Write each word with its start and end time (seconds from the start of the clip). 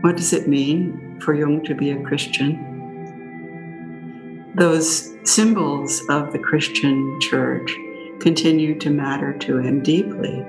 What 0.00 0.16
does 0.16 0.32
it 0.32 0.48
mean 0.48 1.20
for 1.20 1.34
Jung 1.34 1.62
to 1.64 1.74
be 1.74 1.90
a 1.90 2.02
Christian? 2.02 2.68
Those 4.54 5.14
symbols 5.24 6.00
of 6.08 6.32
the 6.32 6.38
Christian 6.38 7.20
church 7.20 7.70
continued 8.18 8.80
to 8.80 8.88
matter 8.88 9.36
to 9.40 9.58
him 9.58 9.82
deeply. 9.82 10.42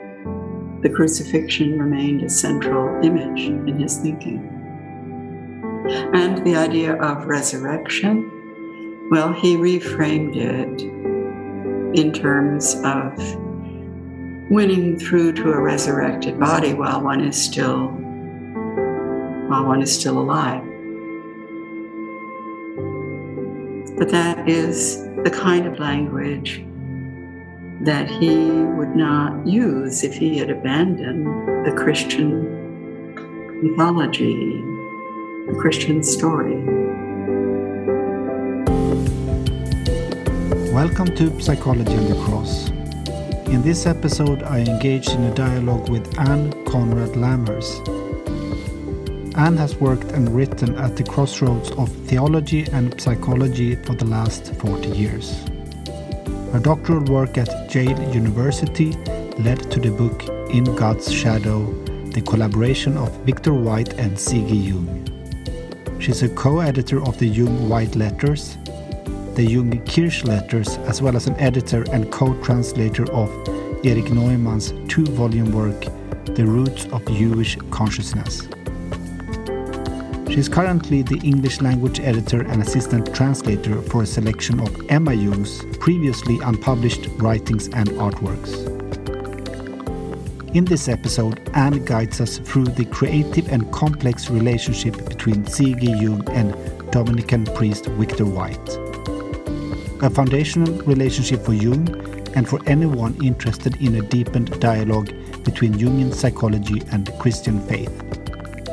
The 0.83 0.89
crucifixion 0.89 1.77
remained 1.77 2.23
a 2.23 2.29
central 2.29 3.03
image 3.03 3.41
in 3.41 3.77
his 3.77 3.97
thinking. 3.97 4.39
And 6.13 6.45
the 6.45 6.55
idea 6.55 6.95
of 6.95 7.25
resurrection, 7.25 9.09
well, 9.11 9.33
he 9.33 9.57
reframed 9.57 10.37
it 10.37 10.81
in 11.99 12.13
terms 12.13 12.75
of 12.85 13.17
winning 14.49 14.97
through 14.97 15.33
to 15.33 15.51
a 15.51 15.59
resurrected 15.59 16.39
body 16.39 16.73
while 16.73 17.01
one 17.01 17.19
is 17.19 17.35
still 17.41 18.00
while 19.51 19.65
one 19.65 19.81
is 19.81 19.93
still 19.93 20.17
alive. 20.17 20.63
But 23.97 24.07
that 24.09 24.47
is 24.47 25.03
the 25.25 25.29
kind 25.29 25.67
of 25.67 25.77
language 25.77 26.63
that 27.81 28.09
he 28.09 28.33
would 28.77 28.95
not 28.95 29.45
use 29.45 30.05
if 30.05 30.13
he 30.13 30.37
had 30.37 30.49
abandoned 30.49 31.25
the 31.67 31.73
Christian 31.73 32.31
mythology, 33.61 34.63
the 35.47 35.57
Christian 35.59 36.01
story. 36.01 36.55
Welcome 40.71 41.13
to 41.17 41.41
Psychology 41.41 41.97
on 41.97 42.05
the 42.07 42.23
Cross. 42.23 42.69
In 43.49 43.61
this 43.63 43.85
episode, 43.85 44.43
I 44.43 44.59
engaged 44.59 45.11
in 45.11 45.23
a 45.23 45.35
dialogue 45.35 45.89
with 45.89 46.17
Ann 46.17 46.53
Conrad 46.63 47.17
Lammers, 47.17 47.69
Anne 49.41 49.57
has 49.57 49.75
worked 49.77 50.11
and 50.11 50.29
written 50.35 50.75
at 50.75 50.95
the 50.95 51.03
crossroads 51.03 51.71
of 51.71 51.89
theology 52.05 52.67
and 52.73 53.01
psychology 53.01 53.73
for 53.73 53.95
the 53.95 54.05
last 54.05 54.53
40 54.57 54.89
years. 54.89 55.41
Her 56.53 56.59
doctoral 56.59 57.03
work 57.05 57.39
at 57.39 57.73
Yale 57.73 58.13
University 58.13 58.91
led 59.39 59.59
to 59.71 59.79
the 59.79 59.89
book 59.89 60.27
In 60.53 60.65
God's 60.75 61.11
Shadow, 61.11 61.65
the 62.11 62.21
collaboration 62.21 62.95
of 62.97 63.09
Victor 63.21 63.51
White 63.51 63.93
and 63.93 64.19
C.G. 64.19 64.53
Jung. 64.53 65.07
She's 65.99 66.21
a 66.21 66.29
co-editor 66.29 67.01
of 67.01 67.17
the 67.17 67.25
Jung 67.25 67.67
White 67.67 67.95
Letters, 67.95 68.59
the 69.33 69.43
Jung 69.43 69.83
Kirsch 69.87 70.23
Letters, 70.23 70.77
as 70.85 71.01
well 71.01 71.15
as 71.15 71.25
an 71.25 71.35
editor 71.37 71.83
and 71.91 72.11
co-translator 72.11 73.11
of 73.11 73.29
Erich 73.83 74.11
Neumann's 74.11 74.71
two-volume 74.87 75.51
work, 75.51 75.81
The 76.35 76.45
Roots 76.45 76.85
of 76.93 77.03
Jewish 77.07 77.57
Consciousness. 77.71 78.47
She 80.31 80.39
is 80.39 80.47
currently 80.47 81.01
the 81.01 81.19
English 81.27 81.59
language 81.59 81.99
editor 81.99 82.39
and 82.43 82.61
assistant 82.61 83.13
translator 83.13 83.81
for 83.81 84.03
a 84.03 84.05
selection 84.05 84.61
of 84.61 84.89
Emma 84.89 85.13
Jung's 85.13 85.65
previously 85.81 86.39
unpublished 86.41 87.07
writings 87.17 87.67
and 87.67 87.89
artworks. 87.89 88.55
In 90.55 90.63
this 90.63 90.87
episode, 90.87 91.51
Anne 91.53 91.83
guides 91.83 92.21
us 92.21 92.37
through 92.37 92.67
the 92.67 92.85
creative 92.85 93.49
and 93.49 93.69
complex 93.73 94.29
relationship 94.29 94.95
between 95.05 95.45
C.G. 95.47 95.85
Jung 95.85 96.25
and 96.29 96.55
Dominican 96.93 97.43
priest 97.43 97.87
Victor 97.87 98.25
White. 98.25 98.69
A 100.01 100.09
foundational 100.09 100.71
relationship 100.83 101.41
for 101.41 101.53
Jung 101.53 101.89
and 102.37 102.47
for 102.47 102.61
anyone 102.67 103.21
interested 103.21 103.75
in 103.81 103.95
a 103.95 104.01
deepened 104.01 104.57
dialogue 104.61 105.11
between 105.43 105.73
Jungian 105.73 106.13
psychology 106.13 106.81
and 106.93 107.11
Christian 107.19 107.59
faith. 107.67 108.10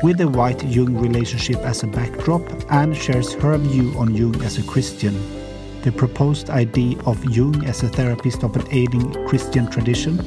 With 0.00 0.18
the 0.18 0.28
White 0.28 0.64
Jung 0.64 0.96
relationship 0.96 1.56
as 1.62 1.82
a 1.82 1.88
backdrop, 1.88 2.42
Anne 2.70 2.94
shares 2.94 3.32
her 3.34 3.58
view 3.58 3.92
on 3.98 4.14
Jung 4.14 4.40
as 4.42 4.56
a 4.56 4.62
Christian, 4.62 5.12
the 5.82 5.90
proposed 5.90 6.50
idea 6.50 6.96
of 7.00 7.24
Jung 7.24 7.64
as 7.64 7.82
a 7.82 7.88
therapist 7.88 8.44
of 8.44 8.54
an 8.54 8.64
ailing 8.70 9.12
Christian 9.26 9.68
tradition, 9.68 10.20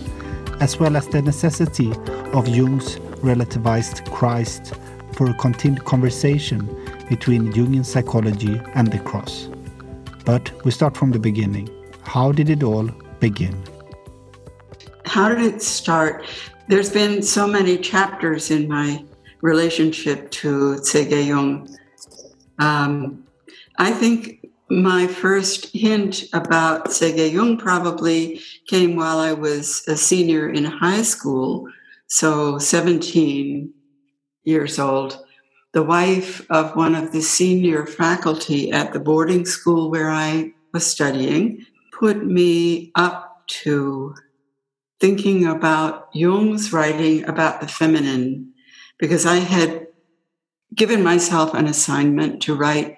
as 0.60 0.78
well 0.78 0.98
as 0.98 1.08
the 1.08 1.22
necessity 1.22 1.90
of 2.34 2.50
Jung's 2.50 2.98
relativized 3.24 4.12
Christ 4.12 4.74
for 5.14 5.30
a 5.30 5.34
continued 5.36 5.86
conversation 5.86 6.68
between 7.08 7.54
Jungian 7.54 7.86
psychology 7.86 8.60
and 8.76 8.92
the 8.92 9.00
cross. 9.00 9.48
But 10.26 10.52
we 10.66 10.72
start 10.72 10.98
from 10.98 11.12
the 11.12 11.20
beginning. 11.20 11.70
How 12.04 12.34
did 12.34 12.50
it 12.50 12.62
all 12.62 12.90
begin? 13.22 13.56
How 15.06 15.30
did 15.30 15.40
it 15.40 15.62
start? 15.62 16.26
There's 16.68 16.90
been 16.90 17.22
so 17.22 17.48
many 17.48 17.78
chapters 17.78 18.52
in 18.52 18.68
my 18.68 19.06
relationship 19.42 20.32
to 20.32 20.78
C.G. 20.84 21.22
Jung. 21.24 21.76
Um, 22.60 23.26
I 23.78 23.92
think 23.92 24.48
my 24.70 25.08
first 25.08 25.74
hint 25.74 26.26
about 26.34 26.92
C.G. 26.92 27.28
Jung 27.28 27.58
probably 27.58 28.42
came 28.68 28.96
while 28.96 29.20
I 29.20 29.34
was 29.34 29.84
a 29.88 29.98
senior 29.98 30.50
in 30.50 30.66
high 30.66 31.02
school, 31.02 31.68
so 32.08 32.58
17 32.58 33.74
years 34.44 34.80
old. 34.80 35.24
The 35.74 35.84
wife 35.84 36.46
of 36.50 36.76
one 36.76 36.96
of 36.96 37.12
the 37.12 37.22
senior 37.22 37.86
faculty 37.86 38.72
at 38.72 38.92
the 38.94 39.00
boarding 39.00 39.46
school 39.46 39.90
where 39.90 40.10
I 40.10 40.54
was 40.74 40.86
studying 40.86 41.66
put 41.98 42.26
me 42.26 42.92
up 42.96 43.44
to 43.48 44.16
thinking 45.00 45.48
about 45.48 46.10
Jung's 46.14 46.72
writing 46.72 47.28
about 47.28 47.62
the 47.62 47.68
feminine 47.68 48.51
because 49.02 49.26
I 49.26 49.38
had 49.38 49.88
given 50.74 51.04
myself 51.04 51.54
an 51.54 51.66
assignment 51.66 52.42
to 52.44 52.56
write 52.56 52.96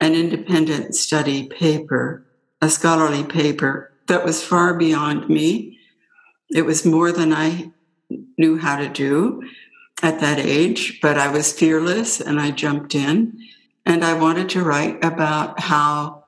an 0.00 0.14
independent 0.14 0.94
study 0.94 1.48
paper, 1.48 2.24
a 2.62 2.70
scholarly 2.70 3.24
paper 3.24 3.92
that 4.06 4.24
was 4.24 4.42
far 4.42 4.74
beyond 4.78 5.28
me. 5.28 5.78
It 6.54 6.62
was 6.62 6.86
more 6.86 7.10
than 7.10 7.32
I 7.32 7.72
knew 8.38 8.56
how 8.56 8.76
to 8.76 8.88
do 8.88 9.42
at 10.00 10.20
that 10.20 10.38
age, 10.38 11.00
but 11.02 11.18
I 11.18 11.28
was 11.28 11.52
fearless 11.52 12.20
and 12.20 12.40
I 12.40 12.52
jumped 12.52 12.94
in. 12.94 13.38
And 13.84 14.04
I 14.04 14.14
wanted 14.14 14.48
to 14.50 14.62
write 14.62 15.04
about 15.04 15.58
how 15.60 16.24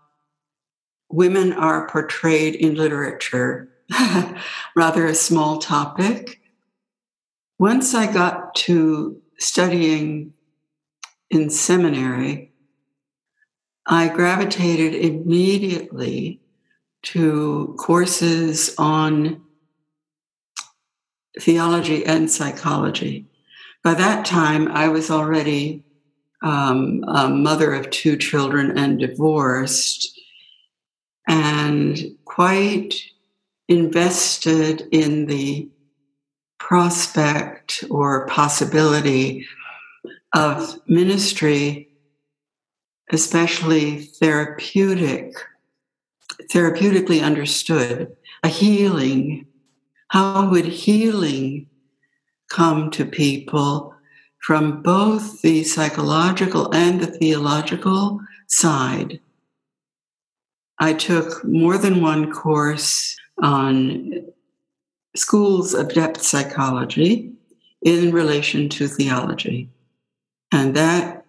women 1.08 1.52
are 1.52 1.88
portrayed 1.88 2.56
in 2.56 2.74
literature, 2.74 3.68
rather 4.76 5.06
a 5.06 5.14
small 5.14 5.58
topic. 5.58 6.37
Once 7.58 7.92
I 7.92 8.10
got 8.10 8.54
to 8.54 9.20
studying 9.38 10.32
in 11.28 11.50
seminary, 11.50 12.52
I 13.84 14.08
gravitated 14.08 14.94
immediately 14.94 16.40
to 17.02 17.74
courses 17.76 18.74
on 18.78 19.42
theology 21.40 22.06
and 22.06 22.30
psychology. 22.30 23.26
By 23.82 23.94
that 23.94 24.24
time, 24.24 24.68
I 24.68 24.88
was 24.88 25.10
already 25.10 25.84
um, 26.42 27.04
a 27.08 27.28
mother 27.28 27.74
of 27.74 27.90
two 27.90 28.16
children 28.16 28.78
and 28.78 29.00
divorced, 29.00 30.16
and 31.26 31.98
quite 32.24 32.94
invested 33.66 34.86
in 34.92 35.26
the 35.26 35.68
prospect 36.58 37.84
or 37.90 38.26
possibility 38.26 39.46
of 40.34 40.80
ministry, 40.86 41.88
especially 43.10 44.02
therapeutic, 44.02 45.32
therapeutically 46.52 47.22
understood, 47.22 48.16
a 48.42 48.48
healing. 48.48 49.46
How 50.08 50.48
would 50.48 50.66
healing 50.66 51.66
come 52.50 52.90
to 52.92 53.04
people 53.04 53.94
from 54.40 54.82
both 54.82 55.42
the 55.42 55.64
psychological 55.64 56.72
and 56.74 57.00
the 57.00 57.06
theological 57.06 58.20
side? 58.46 59.20
I 60.78 60.92
took 60.92 61.44
more 61.44 61.76
than 61.76 62.00
one 62.00 62.30
course 62.30 63.16
on 63.42 64.24
schools 65.18 65.74
of 65.74 65.92
depth 65.92 66.22
psychology 66.22 67.32
in 67.82 68.12
relation 68.12 68.68
to 68.68 68.88
theology. 68.88 69.68
And 70.52 70.74
that 70.76 71.24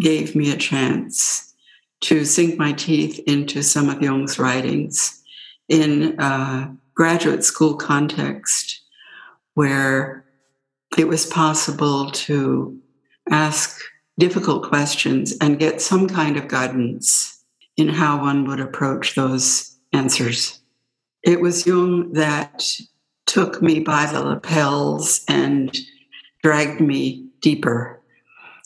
gave 0.00 0.34
me 0.34 0.52
a 0.52 0.56
chance 0.56 1.54
to 2.00 2.24
sink 2.24 2.58
my 2.58 2.72
teeth 2.72 3.20
into 3.26 3.62
some 3.62 3.88
of 3.88 4.00
Jung's 4.00 4.38
writings 4.38 5.22
in 5.68 6.18
a 6.18 6.74
graduate 6.94 7.44
school 7.44 7.74
context 7.74 8.80
where 9.54 10.24
it 10.96 11.08
was 11.08 11.26
possible 11.26 12.10
to 12.10 12.78
ask 13.30 13.80
difficult 14.18 14.68
questions 14.68 15.36
and 15.40 15.58
get 15.58 15.80
some 15.80 16.08
kind 16.08 16.36
of 16.36 16.48
guidance 16.48 17.44
in 17.76 17.88
how 17.88 18.20
one 18.20 18.46
would 18.46 18.60
approach 18.60 19.14
those 19.14 19.76
answers. 19.92 20.60
It 21.22 21.40
was 21.40 21.66
Jung 21.66 22.12
that 22.12 22.64
took 23.28 23.62
me 23.62 23.78
by 23.78 24.06
the 24.06 24.24
lapels 24.24 25.24
and 25.28 25.76
dragged 26.42 26.80
me 26.80 27.28
deeper. 27.40 28.00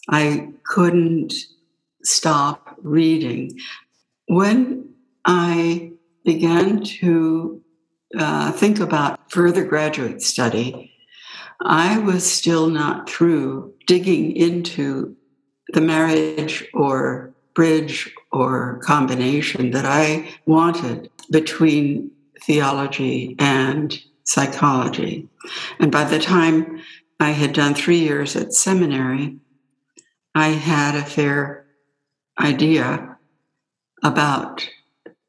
I 0.08 0.48
couldn't 0.64 1.34
stop 2.04 2.76
reading. 2.82 3.58
When 4.28 4.94
I 5.24 5.92
began 6.24 6.82
to 6.84 7.60
uh, 8.16 8.52
think 8.52 8.78
about 8.80 9.30
further 9.30 9.64
graduate 9.64 10.22
study, 10.22 10.92
I 11.60 11.98
was 11.98 12.30
still 12.30 12.68
not 12.68 13.10
through 13.10 13.74
digging 13.86 14.34
into 14.36 15.16
the 15.72 15.80
marriage 15.80 16.64
or 16.72 17.34
bridge 17.54 18.14
or 18.30 18.78
combination 18.82 19.72
that 19.72 19.84
I 19.84 20.30
wanted 20.46 21.10
between 21.30 22.10
theology 22.44 23.36
and 23.38 24.00
psychology. 24.24 25.28
And 25.78 25.90
by 25.90 26.04
the 26.04 26.19
time 26.19 26.80
I 27.20 27.30
had 27.30 27.52
done 27.52 27.74
three 27.74 27.98
years 27.98 28.36
at 28.36 28.52
seminary, 28.52 29.38
I 30.34 30.48
had 30.48 30.94
a 30.94 31.04
fair 31.04 31.66
idea 32.38 33.16
about 34.02 34.69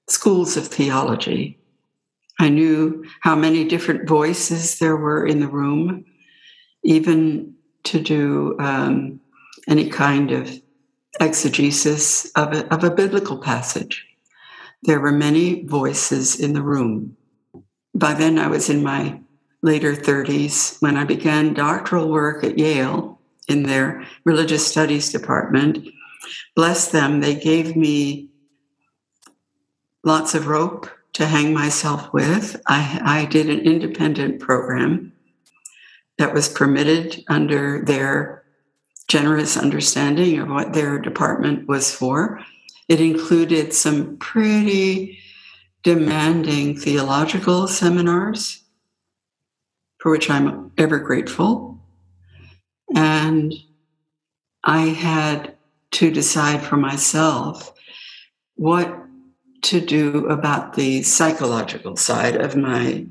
schools 0.07 0.57
of 0.57 0.67
theology. 0.67 1.59
I 2.39 2.49
knew 2.49 3.05
how 3.21 3.35
many 3.35 3.63
different 3.63 4.07
voices 4.07 4.79
there 4.79 4.97
were 4.97 5.25
in 5.25 5.39
the 5.39 5.47
room, 5.47 6.05
even 6.83 7.53
to 7.83 7.99
do 7.99 8.55
um, 8.59 9.19
any 9.67 9.89
kind 9.89 10.31
of 10.31 10.49
exegesis 11.19 12.31
of 12.35 12.53
a, 12.53 12.73
of 12.73 12.83
a 12.83 12.91
biblical 12.91 13.37
passage. 13.37 14.05
There 14.83 14.99
were 14.99 15.11
many 15.11 15.63
voices 15.63 16.39
in 16.39 16.53
the 16.53 16.61
room. 16.61 17.15
By 18.03 18.13
then, 18.13 18.37
I 18.37 18.47
was 18.47 18.69
in 18.69 18.83
my 18.83 19.21
later 19.61 19.93
30s 19.93 20.81
when 20.81 20.97
I 20.97 21.05
began 21.05 21.53
doctoral 21.53 22.09
work 22.09 22.43
at 22.43 22.59
Yale 22.59 23.17
in 23.47 23.63
their 23.63 24.05
religious 24.25 24.67
studies 24.67 25.09
department. 25.09 25.87
Bless 26.53 26.89
them, 26.89 27.21
they 27.21 27.33
gave 27.33 27.77
me 27.77 28.27
lots 30.03 30.35
of 30.35 30.47
rope 30.47 30.89
to 31.13 31.25
hang 31.25 31.53
myself 31.53 32.11
with. 32.11 32.61
I, 32.67 32.99
I 33.05 33.23
did 33.23 33.49
an 33.49 33.61
independent 33.61 34.41
program 34.41 35.13
that 36.17 36.33
was 36.33 36.49
permitted 36.49 37.23
under 37.29 37.85
their 37.85 38.43
generous 39.07 39.55
understanding 39.55 40.39
of 40.39 40.49
what 40.49 40.73
their 40.73 40.99
department 40.99 41.69
was 41.69 41.95
for. 41.95 42.41
It 42.89 42.99
included 42.99 43.71
some 43.71 44.17
pretty 44.17 45.19
demanding 45.83 46.75
theological 46.77 47.67
seminars, 47.67 48.63
for 49.99 50.11
which 50.11 50.29
I'm 50.29 50.71
ever 50.77 50.99
grateful. 50.99 51.79
And 52.95 53.53
I 54.63 54.87
had 54.87 55.55
to 55.91 56.09
decide 56.09 56.63
for 56.63 56.77
myself 56.77 57.73
what 58.55 58.97
to 59.63 59.79
do 59.79 60.27
about 60.27 60.73
the 60.73 61.03
psychological 61.03 61.95
side 61.95 62.35
of 62.35 62.55
my 62.55 63.05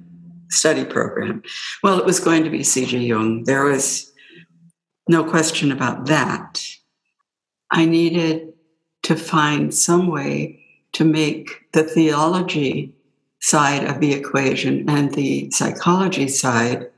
study 0.48 0.84
program. 0.84 1.42
Well, 1.82 1.98
it 1.98 2.04
was 2.04 2.20
going 2.20 2.44
to 2.44 2.50
be 2.50 2.62
C.G. 2.62 2.98
Jung. 2.98 3.44
There 3.44 3.64
was 3.64 4.12
no 5.08 5.24
question 5.24 5.72
about 5.72 6.06
that. 6.06 6.62
I 7.70 7.86
needed 7.86 8.52
to 9.04 9.16
find 9.16 9.74
some 9.74 10.06
way 10.08 10.61
to 10.92 11.04
make 11.04 11.72
the 11.72 11.82
theology 11.82 12.94
side 13.40 13.84
of 13.84 14.00
the 14.00 14.12
equation 14.12 14.88
and 14.88 15.12
the 15.12 15.50
psychology 15.50 16.28
side 16.28 16.90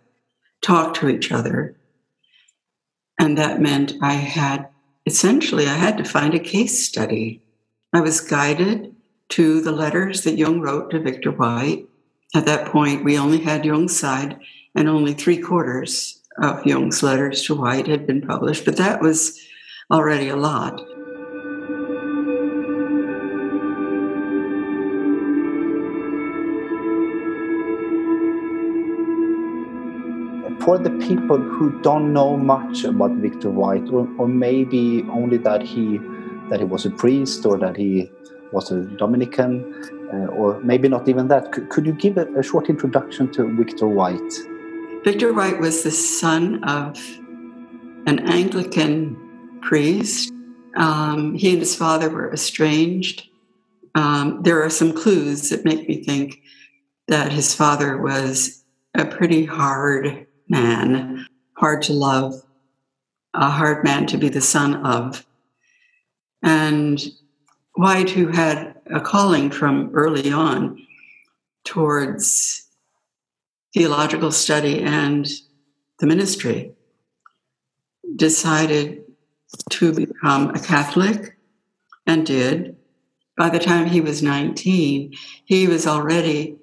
talk 0.63 0.95
to 0.95 1.09
each 1.09 1.33
other. 1.33 1.77
And 3.19 3.39
that 3.39 3.61
meant 3.61 3.95
I 4.03 4.15
had 4.15 4.69
essentially 5.07 5.67
I 5.67 5.75
had 5.75 5.97
to 5.99 6.05
find 6.05 6.35
a 6.35 6.39
case 6.39 6.87
study. 6.87 7.43
I 7.93 8.01
was 8.01 8.21
guided 8.21 8.95
to 9.31 9.61
the 9.61 9.73
letters 9.73 10.23
that 10.23 10.39
Jung 10.39 10.61
wrote 10.61 10.91
to 10.91 11.01
Victor 11.01 11.31
White. 11.31 11.87
At 12.35 12.47
that 12.47 12.69
point, 12.69 13.05
we 13.05 13.19
only 13.19 13.39
had 13.39 13.65
Jung's 13.65 13.97
side, 13.97 14.39
and 14.75 14.89
only 14.89 15.13
three 15.13 15.39
quarters 15.39 16.21
of 16.43 16.67
Jung's 16.67 17.03
letters 17.03 17.43
to 17.45 17.55
White 17.55 17.87
had 17.87 18.07
been 18.07 18.21
published, 18.21 18.65
but 18.65 18.77
that 18.77 19.01
was 19.01 19.41
already 19.91 20.29
a 20.29 20.37
lot. 20.37 20.81
For 30.65 30.79
the 30.79 30.91
people 31.07 31.37
who 31.39 31.79
don't 31.83 32.15
know 32.15 32.39
much 32.39 32.85
about 32.85 33.13
Victor 33.17 33.51
White, 33.51 33.89
or, 33.91 34.09
or 34.17 34.27
maybe 34.27 35.05
only 35.11 35.37
that 35.39 35.63
he 35.63 35.99
that 36.49 36.61
he 36.61 36.65
was 36.65 36.87
a 36.87 36.91
priest 36.91 37.45
or 37.45 37.59
that 37.59 37.77
he 37.77 38.11
was 38.53 38.71
a 38.71 38.83
Dominican, 38.83 39.75
uh, 40.13 40.27
or 40.27 40.61
maybe 40.61 40.89
not 40.89 41.09
even 41.09 41.29
that. 41.29 41.53
Could, 41.53 41.69
could 41.69 41.87
you 41.87 41.93
give 41.93 42.17
a, 42.17 42.27
a, 42.35 42.43
short 42.43 42.69
introduction 42.69 43.31
to 43.33 43.55
Victor 43.57 43.89
White? 43.89 44.33
Victor 45.05 45.33
White 45.33 45.59
was 45.59 45.83
the 45.83 45.91
son 45.91 46.63
of 46.65 46.97
an 48.07 48.21
Anglican 48.21 49.17
priest. 49.63 50.33
Um, 50.77 51.35
he 51.35 51.51
and 51.51 51.59
his 51.59 51.75
father 51.75 52.09
were 52.09 52.33
estranged. 52.33 53.29
Um, 53.95 54.43
there 54.43 54.63
are 54.63 54.71
some 54.71 54.93
clues 54.93 55.51
that 55.51 55.65
make 55.65 55.89
me 55.89 56.03
think 56.03 56.41
that 57.09 57.33
his 57.33 57.55
father 57.55 57.99
was 57.99 58.65
a 58.95 59.05
pretty 59.05 59.45
hard 59.45 60.24
man, 60.49 61.27
hard 61.57 61.83
to 61.83 61.93
love, 61.93 62.35
a 63.33 63.51
hard 63.51 63.85
man 63.85 64.07
to 64.07 64.19
be 64.19 64.29
the 64.29 64.41
son 64.41 64.85
of. 64.87 65.27
And 66.43 67.03
White, 67.75 68.11
who 68.11 68.29
had 68.29 68.77
a 68.87 69.01
calling 69.01 69.51
from 69.51 69.91
early 69.95 70.31
on 70.31 70.87
towards 71.65 72.69
theological 73.73 74.31
study 74.31 74.81
and 74.83 75.27
the 75.99 76.07
ministry, 76.07 76.73
decided 78.15 79.03
to 79.71 79.93
become 79.93 80.51
a 80.51 80.61
Catholic 80.61 81.37
and 82.07 82.25
did. 82.25 82.77
By 83.37 83.51
the 83.51 83.59
time 83.59 83.87
he 83.87 84.01
was 84.01 84.23
19, 84.23 85.13
he 85.45 85.67
was 85.67 85.87
already 85.87 86.57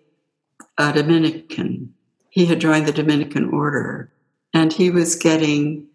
a 0.78 0.94
Dominican. 0.94 1.94
He 2.32 2.46
had 2.46 2.62
joined 2.62 2.88
the 2.88 2.94
Dominican 2.94 3.50
order 3.50 4.10
and 4.54 4.72
he 4.72 4.90
was 4.90 5.16
getting 5.16 5.86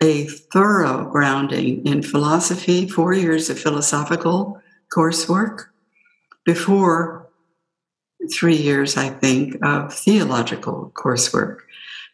a 0.00 0.26
thorough 0.26 1.08
grounding 1.10 1.84
in 1.84 2.02
philosophy, 2.02 2.88
four 2.88 3.12
years 3.12 3.50
of 3.50 3.58
philosophical 3.58 4.62
coursework 4.94 5.66
before 6.44 7.28
three 8.32 8.56
years, 8.56 8.96
I 8.96 9.08
think, 9.08 9.56
of 9.64 9.92
theological 9.92 10.92
coursework, 10.94 11.58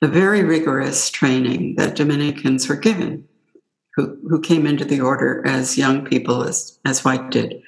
the 0.01 0.09
very 0.09 0.45
rigorous 0.45 1.11
training 1.11 1.75
that 1.77 1.97
Dominicans 1.97 2.69
were 2.69 2.77
given 2.77 3.29
who, 3.95 4.17
who 4.31 4.41
came 4.41 4.67
into 4.67 4.87
the 4.87 5.03
order 5.03 5.47
as 5.47 5.77
young 5.77 6.07
people, 6.07 6.43
as, 6.43 6.79
as 6.87 7.05
White 7.05 7.31
did. 7.31 7.63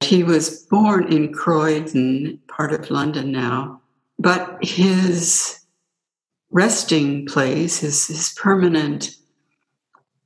He 0.00 0.22
was 0.22 0.62
born 0.64 1.12
in 1.12 1.34
Croydon, 1.34 2.40
part 2.48 2.72
of 2.72 2.90
London 2.90 3.32
now, 3.32 3.81
but 4.22 4.58
his 4.62 5.58
resting 6.50 7.26
place, 7.26 7.80
his, 7.80 8.06
his 8.06 8.34
permanent 8.40 9.16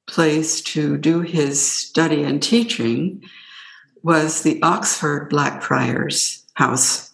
place 0.06 0.60
to 0.60 0.98
do 0.98 1.20
his 1.20 1.66
study 1.66 2.22
and 2.22 2.42
teaching 2.42 3.22
was 4.02 4.42
the 4.42 4.62
Oxford 4.62 5.30
Blackfriars 5.30 6.44
House. 6.54 7.12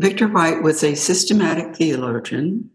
Victor 0.00 0.26
White 0.26 0.62
was 0.62 0.82
a 0.82 0.94
systematic 0.94 1.76
theologian. 1.76 2.70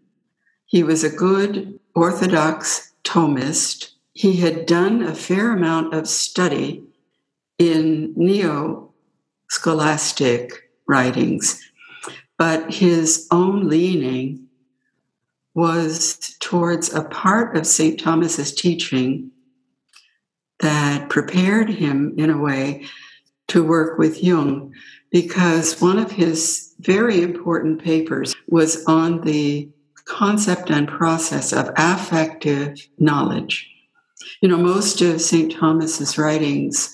He 0.66 0.84
was 0.84 1.04
a 1.04 1.10
good 1.10 1.80
Orthodox 1.96 2.94
Thomist. 3.04 3.90
He 4.14 4.38
had 4.38 4.68
done 4.68 5.02
a 5.02 5.16
fair 5.16 5.52
amount 5.52 5.96
of 5.96 6.08
study 6.08 6.84
in 7.58 8.14
neo 8.16 8.94
scholastic 9.50 10.70
writings, 10.88 11.62
but 12.38 12.74
his 12.74 13.28
own 13.32 13.68
leaning 13.68 14.48
was 15.54 16.36
towards 16.40 16.94
a 16.94 17.04
part 17.04 17.58
of 17.58 17.66
St. 17.66 18.00
Thomas's 18.00 18.54
teaching 18.54 19.32
that 20.60 21.10
prepared 21.10 21.70
him 21.70 22.14
in 22.18 22.30
a 22.30 22.38
way 22.38 22.86
to 23.48 23.64
work 23.64 23.98
with 23.98 24.24
Jung 24.24 24.74
because 25.12 25.82
one 25.82 25.98
of 25.98 26.12
his 26.12 26.74
very 26.80 27.22
important 27.22 27.84
papers 27.84 28.36
was 28.48 28.86
on 28.86 29.22
the 29.22 29.70
concept 30.06 30.70
and 30.70 30.88
process 30.88 31.54
of 31.54 31.70
affective 31.76 32.88
knowledge. 33.00 33.70
You 34.42 34.50
know, 34.50 34.58
most 34.58 35.02
of 35.02 35.22
St. 35.22 35.52
Thomas's 35.52 36.18
writings 36.18 36.94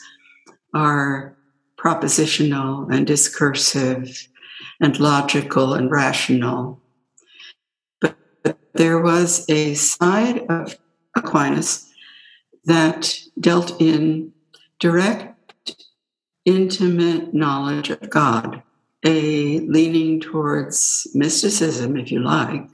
are 0.73 1.35
propositional 1.77 2.93
and 2.93 3.05
discursive 3.05 4.27
and 4.79 4.99
logical 4.99 5.73
and 5.73 5.91
rational. 5.91 6.79
But 8.01 8.17
there 8.73 8.99
was 8.99 9.45
a 9.49 9.73
side 9.75 10.45
of 10.49 10.77
Aquinas 11.15 11.89
that 12.65 13.19
dealt 13.39 13.79
in 13.81 14.33
direct, 14.79 15.75
intimate 16.45 17.33
knowledge 17.33 17.89
of 17.89 18.09
God, 18.09 18.63
a 19.05 19.59
leaning 19.59 20.19
towards 20.19 21.07
mysticism, 21.13 21.97
if 21.97 22.11
you 22.11 22.19
like. 22.19 22.69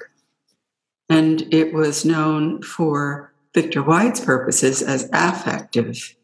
And 1.09 1.51
it 1.53 1.73
was 1.73 2.05
known 2.05 2.61
for 2.61 3.33
Victor 3.53 3.81
White's 3.81 4.19
purposes 4.19 4.81
as 4.81 5.09
affective 5.11 6.15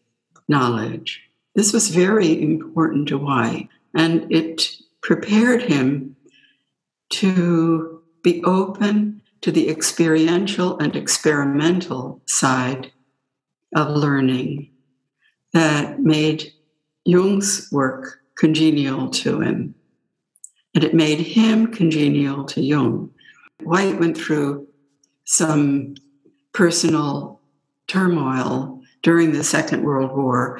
knowledge. 0.48 1.22
This 1.56 1.74
was 1.74 1.90
very 1.90 2.42
important 2.42 3.08
to 3.08 3.18
White, 3.18 3.70
and 3.94 4.32
it 4.32 4.76
prepared 5.06 5.62
him 5.62 6.16
to 7.12 8.02
be 8.24 8.44
open 8.44 9.22
to 9.40 9.52
the 9.52 9.70
experiential 9.70 10.80
and 10.80 10.96
experimental 10.96 12.20
side 12.26 12.92
of 13.76 13.88
learning 13.88 14.68
that 15.54 16.00
made 16.00 16.52
Jung's 17.06 17.70
work 17.72 18.18
congenial 18.36 19.12
to 19.12 19.42
him. 19.42 19.76
And 20.74 20.84
it 20.84 20.96
made 20.96 21.20
him 21.20 21.68
congenial 21.68 22.44
to 22.46 22.62
Jung. 22.62 23.12
White 23.62 24.00
went 24.00 24.18
through 24.18 24.68
some 25.26 25.94
personal 26.52 27.42
turmoil 27.86 28.82
during 29.04 29.34
the 29.34 29.44
Second 29.44 29.84
World 29.84 30.18
War 30.18 30.60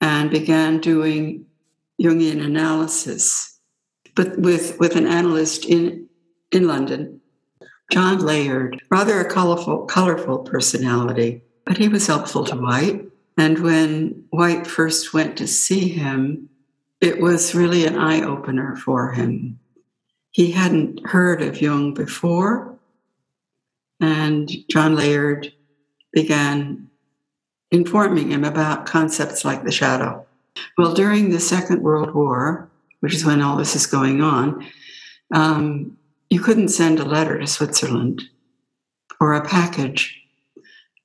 and 0.00 0.30
began 0.30 0.78
doing 0.78 1.46
Jungian 2.00 2.44
analysis, 2.44 3.51
but 4.14 4.38
with, 4.38 4.78
with 4.78 4.96
an 4.96 5.06
analyst 5.06 5.64
in, 5.64 6.08
in 6.50 6.66
London, 6.66 7.20
John 7.90 8.18
Layard, 8.18 8.82
rather 8.90 9.20
a 9.20 9.28
colorful, 9.28 9.84
colorful 9.84 10.38
personality, 10.38 11.42
but 11.64 11.76
he 11.76 11.88
was 11.88 12.06
helpful 12.06 12.44
to 12.44 12.56
White. 12.56 13.06
And 13.36 13.58
when 13.60 14.24
White 14.30 14.66
first 14.66 15.12
went 15.12 15.36
to 15.38 15.46
see 15.46 15.88
him, 15.88 16.48
it 17.00 17.20
was 17.20 17.54
really 17.54 17.86
an 17.86 17.98
eye 17.98 18.22
opener 18.22 18.76
for 18.76 19.12
him. 19.12 19.58
He 20.30 20.52
hadn't 20.52 21.06
heard 21.06 21.42
of 21.42 21.60
Jung 21.60 21.92
before, 21.92 22.78
and 24.00 24.50
John 24.70 24.96
Layard 24.96 25.52
began 26.12 26.88
informing 27.70 28.30
him 28.30 28.44
about 28.44 28.86
concepts 28.86 29.44
like 29.44 29.64
the 29.64 29.72
shadow. 29.72 30.26
Well, 30.78 30.94
during 30.94 31.30
the 31.30 31.40
Second 31.40 31.82
World 31.82 32.14
War, 32.14 32.70
which 33.02 33.14
is 33.14 33.24
when 33.24 33.42
all 33.42 33.56
this 33.56 33.74
is 33.74 33.86
going 33.86 34.20
on, 34.20 34.64
um, 35.34 35.96
you 36.30 36.40
couldn't 36.40 36.68
send 36.68 37.00
a 37.00 37.04
letter 37.04 37.36
to 37.36 37.46
Switzerland 37.46 38.22
or 39.20 39.34
a 39.34 39.44
package. 39.44 40.22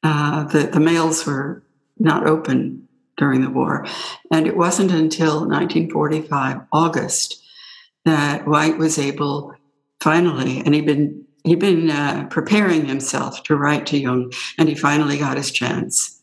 Uh, 0.04 0.44
the, 0.44 0.68
the 0.68 0.80
mails 0.80 1.26
were 1.26 1.64
not 1.98 2.28
open 2.28 2.88
during 3.18 3.42
the 3.42 3.50
war. 3.50 3.84
And 4.32 4.46
it 4.46 4.56
wasn't 4.56 4.92
until 4.92 5.40
1945, 5.40 6.62
August, 6.72 7.44
that 8.06 8.48
White 8.48 8.78
was 8.78 9.00
able 9.00 9.56
finally, 10.00 10.60
and 10.60 10.76
he'd 10.76 10.86
been 10.86 11.26
he'd 11.44 11.60
been 11.60 11.90
uh, 11.90 12.28
preparing 12.30 12.86
himself 12.86 13.42
to 13.44 13.56
write 13.56 13.88
to 13.88 13.98
Jung, 13.98 14.32
and 14.60 14.70
he 14.70 14.76
finally 14.76 15.18
got 15.18 15.38
his 15.38 15.52
chance. 15.52 16.22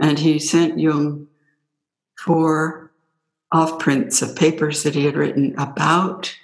And 0.00 0.18
he 0.18 0.38
sent 0.38 0.80
Jung 0.80 1.28
four 2.18 2.89
off 3.52 3.78
prints 3.78 4.22
of 4.22 4.36
papers 4.36 4.82
that 4.82 4.94
he 4.94 5.04
had 5.04 5.16
written 5.16 5.54
about 5.58 6.34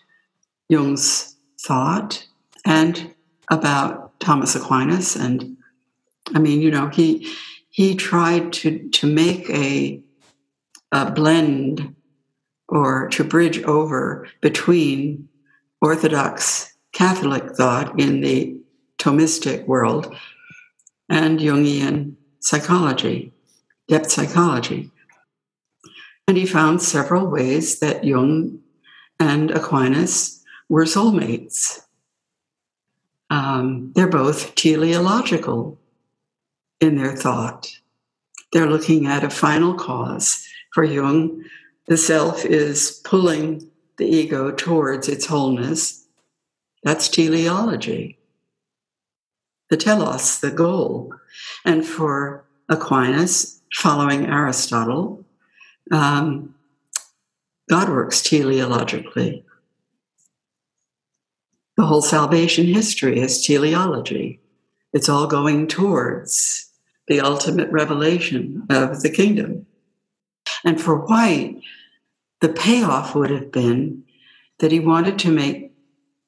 Jung's 0.69 1.37
thought 1.61 2.27
and 2.65 3.15
about 3.51 4.19
Thomas 4.21 4.55
Aquinas. 4.57 5.17
And 5.17 5.57
I 6.35 6.39
mean, 6.39 6.61
you 6.61 6.71
know, 6.71 6.89
he 6.89 7.33
he 7.71 7.95
tried 7.95 8.53
to 8.55 8.89
to 8.89 9.07
make 9.07 9.49
a 9.51 10.01
a 10.93 11.11
blend 11.11 11.95
or 12.69 13.09
to 13.09 13.23
bridge 13.23 13.63
over 13.63 14.27
between 14.41 15.29
Orthodox 15.81 16.75
Catholic 16.93 17.51
thought 17.57 17.99
in 18.01 18.21
the 18.23 18.61
Thomistic 18.99 19.67
world 19.67 20.15
and 21.09 21.39
Jungian 21.39 22.15
psychology, 22.41 23.33
depth 23.89 24.11
psychology. 24.11 24.91
And 26.29 26.37
he 26.37 26.47
found 26.47 26.83
several 26.83 27.27
ways 27.27 27.79
that 27.81 28.05
Jung 28.05 28.61
and 29.21 29.51
Aquinas 29.51 30.43
were 30.69 30.85
soulmates. 30.85 31.81
Um, 33.31 33.93
they're 33.95 34.09
both 34.09 34.55
teleological 34.55 35.79
in 36.81 36.97
their 36.97 37.17
thought. 37.17 37.71
They're 38.53 38.71
looking 38.71 39.07
at 39.07 39.25
a 39.25 39.31
final 39.31 39.75
cause. 39.75 40.47
For 40.73 40.85
Jung, 40.85 41.45
the 41.87 41.97
self 41.97 42.45
is 42.45 43.01
pulling 43.05 43.71
the 43.97 44.07
ego 44.07 44.51
towards 44.51 45.09
its 45.09 45.27
wholeness 45.27 46.07
that's 46.87 47.09
teleology. 47.09 48.17
The 49.71 49.77
telos, 49.77 50.39
the 50.39 50.53
goal. 50.53 51.13
And 51.65 51.85
for 51.85 52.45
Aquinas, 52.69 53.61
following 53.75 54.27
Aristotle, 54.27 55.26
um, 55.91 56.55
God 57.69 57.89
works 57.89 58.23
teleologically. 58.23 59.43
The 61.77 61.87
whole 61.87 62.03
salvation 62.03 62.67
history 62.67 63.21
is 63.21 63.45
teleology. 63.45 64.41
It's 64.93 65.09
all 65.09 65.27
going 65.27 65.67
towards 65.67 66.71
the 67.09 67.21
ultimate 67.21 67.71
revelation 67.71 68.67
of 68.71 69.03
the 69.03 69.11
kingdom. 69.11 69.67
And 70.65 70.81
for 70.81 70.97
White, 70.97 71.61
the 72.41 72.49
payoff 72.49 73.15
would 73.15 73.31
have 73.31 73.53
been 73.53 74.05
that 74.59 74.73
he 74.73 74.81
wanted 74.81 75.19
to 75.21 75.31
make 75.31 75.73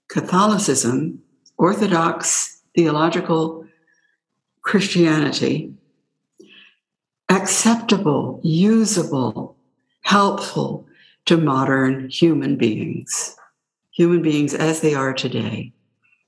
Catholicism, 0.09 1.23
Orthodox 1.57 2.61
theological 2.75 3.67
Christianity, 4.63 5.73
acceptable, 7.29 8.41
usable, 8.43 9.48
helpful 10.09 10.87
to 11.27 11.37
modern 11.37 12.09
human 12.09 12.57
beings, 12.57 13.37
human 13.91 14.23
beings 14.23 14.55
as 14.55 14.81
they 14.81 14.95
are 14.95 15.13
today, 15.13 15.71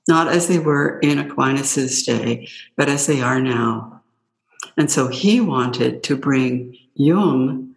not 0.07 0.27
as 0.27 0.47
they 0.47 0.59
were 0.59 0.99
in 0.99 1.17
Aquinas's 1.17 2.03
day, 2.03 2.47
but 2.77 2.87
as 2.87 3.07
they 3.07 3.21
are 3.21 3.41
now. 3.41 3.99
And 4.77 4.91
so 4.91 5.07
he 5.07 5.41
wanted 5.41 6.03
to 6.03 6.15
bring 6.15 6.77
Jung 6.93 7.73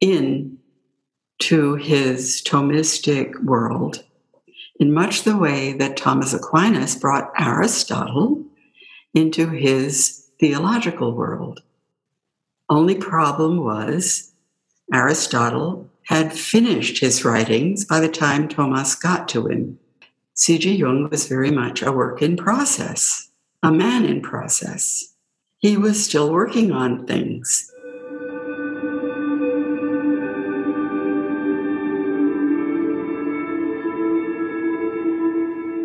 in 0.00 0.56
to 1.40 1.74
his 1.74 2.40
Thomistic 2.40 3.42
world 3.42 4.04
in 4.78 4.94
much 4.94 5.22
the 5.22 5.36
way 5.36 5.72
that 5.72 5.96
Thomas 5.96 6.32
Aquinas 6.32 6.94
brought 6.94 7.32
Aristotle 7.36 8.44
into 9.14 9.48
his 9.48 10.28
theological 10.38 11.12
world. 11.12 11.60
Only 12.68 12.94
problem 12.94 13.64
was 13.64 14.30
Aristotle 14.92 15.90
had 16.04 16.32
finished 16.32 16.98
his 16.98 17.24
writings 17.24 17.84
by 17.84 18.00
the 18.00 18.08
time 18.08 18.48
Thomas 18.48 18.94
got 18.94 19.28
to 19.28 19.46
him. 19.46 19.78
C.G. 20.34 20.74
Jung 20.74 21.08
was 21.10 21.26
very 21.26 21.50
much 21.50 21.82
a 21.82 21.92
work 21.92 22.20
in 22.20 22.36
process, 22.36 23.30
a 23.62 23.72
man 23.72 24.04
in 24.04 24.20
process. 24.20 25.14
He 25.58 25.76
was 25.76 26.04
still 26.04 26.30
working 26.30 26.72
on 26.72 27.06
things. 27.06 27.70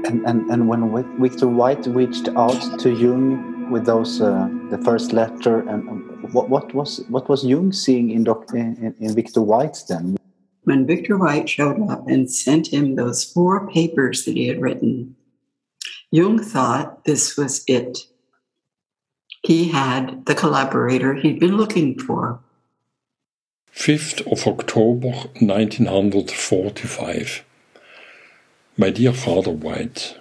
And, 0.05 0.25
and, 0.25 0.49
and 0.49 0.67
when 0.67 1.21
Victor 1.21 1.47
White 1.47 1.85
reached 1.85 2.27
out 2.29 2.79
to 2.79 2.91
Jung 2.91 3.69
with 3.71 3.85
those 3.85 4.19
uh, 4.19 4.49
the 4.71 4.79
first 4.79 5.13
letter, 5.13 5.59
and 5.69 6.08
what, 6.31 6.49
what 6.49 6.73
was 6.73 7.03
what 7.09 7.29
was 7.29 7.45
Jung 7.45 7.71
seeing 7.71 8.09
in, 8.11 8.23
Doc, 8.23 8.49
in, 8.53 8.95
in 8.99 9.15
Victor 9.15 9.41
White 9.41 9.83
then? 9.87 10.17
When 10.63 10.85
Victor 10.85 11.17
White 11.17 11.49
showed 11.49 11.81
up 11.89 12.07
and 12.07 12.31
sent 12.31 12.73
him 12.73 12.95
those 12.95 13.23
four 13.23 13.67
papers 13.69 14.25
that 14.25 14.35
he 14.35 14.47
had 14.47 14.61
written, 14.61 15.15
Jung 16.11 16.43
thought 16.43 17.05
this 17.05 17.37
was 17.37 17.63
it. 17.67 17.99
He 19.43 19.69
had 19.69 20.25
the 20.25 20.35
collaborator 20.35 21.13
he'd 21.15 21.39
been 21.39 21.57
looking 21.57 21.97
for. 21.97 22.41
5th 23.73 24.29
of 24.31 24.45
October 24.45 25.29
1945. 25.39 27.45
My 28.77 28.89
dear 28.89 29.13
Father 29.13 29.51
White, 29.51 30.18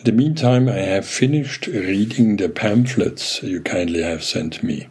In 0.00 0.06
the 0.06 0.12
meantime, 0.12 0.66
I 0.66 0.78
have 0.78 1.04
finished 1.04 1.66
reading 1.66 2.38
the 2.38 2.48
pamphlets 2.48 3.42
you 3.42 3.60
kindly 3.60 4.00
have 4.00 4.24
sent 4.24 4.62
me. 4.62 4.88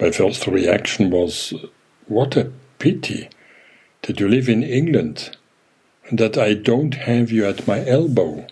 My 0.00 0.10
first 0.10 0.46
reaction 0.46 1.10
was, 1.10 1.52
What 2.06 2.34
a 2.34 2.50
pity 2.78 3.28
that 4.02 4.18
you 4.20 4.26
live 4.26 4.48
in 4.48 4.62
England 4.62 5.36
and 6.08 6.18
that 6.18 6.38
I 6.38 6.54
don't 6.54 6.94
have 6.94 7.30
you 7.30 7.44
at 7.44 7.66
my 7.66 7.86
elbow 7.86 8.46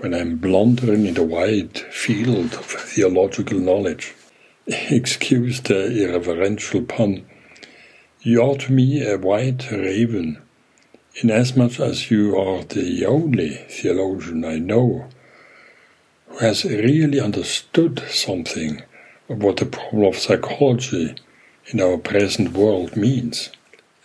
when 0.00 0.12
I'm 0.12 0.36
blundering 0.36 1.06
in 1.06 1.14
the 1.14 1.22
wide 1.22 1.78
field 1.78 2.52
of 2.52 2.66
theological 2.66 3.58
knowledge. 3.58 4.12
Excuse 4.66 5.62
the 5.62 6.04
irreverential 6.04 6.82
pun. 6.82 7.24
You 8.20 8.54
to 8.58 8.70
me 8.70 9.02
a 9.02 9.16
white 9.16 9.70
raven, 9.70 10.42
inasmuch 11.22 11.78
as 11.78 12.10
you 12.10 12.36
are 12.36 12.64
the 12.64 13.06
only 13.06 13.50
theologian 13.68 14.44
I 14.44 14.58
know 14.58 15.06
who 16.26 16.38
has 16.38 16.64
really 16.64 17.20
understood 17.20 18.02
something 18.08 18.82
of 19.28 19.40
what 19.40 19.58
the 19.58 19.66
problem 19.66 20.06
of 20.06 20.18
psychology 20.18 21.14
in 21.66 21.80
our 21.80 21.98
present 21.98 22.52
world 22.52 22.96
means. 22.96 23.50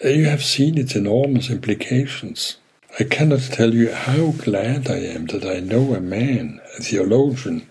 You 0.03 0.25
have 0.25 0.43
seen 0.43 0.77
its 0.77 0.95
enormous 0.95 1.49
implications. 1.49 2.57
I 2.99 3.05
cannot 3.05 3.41
tell 3.41 3.73
you 3.73 3.91
how 3.91 4.31
glad 4.31 4.87
I 4.87 4.99
am 4.99 5.25
that 5.27 5.45
I 5.45 5.61
know 5.61 5.95
a 5.95 5.99
man, 5.99 6.61
a 6.77 6.81
theologian, 6.81 7.67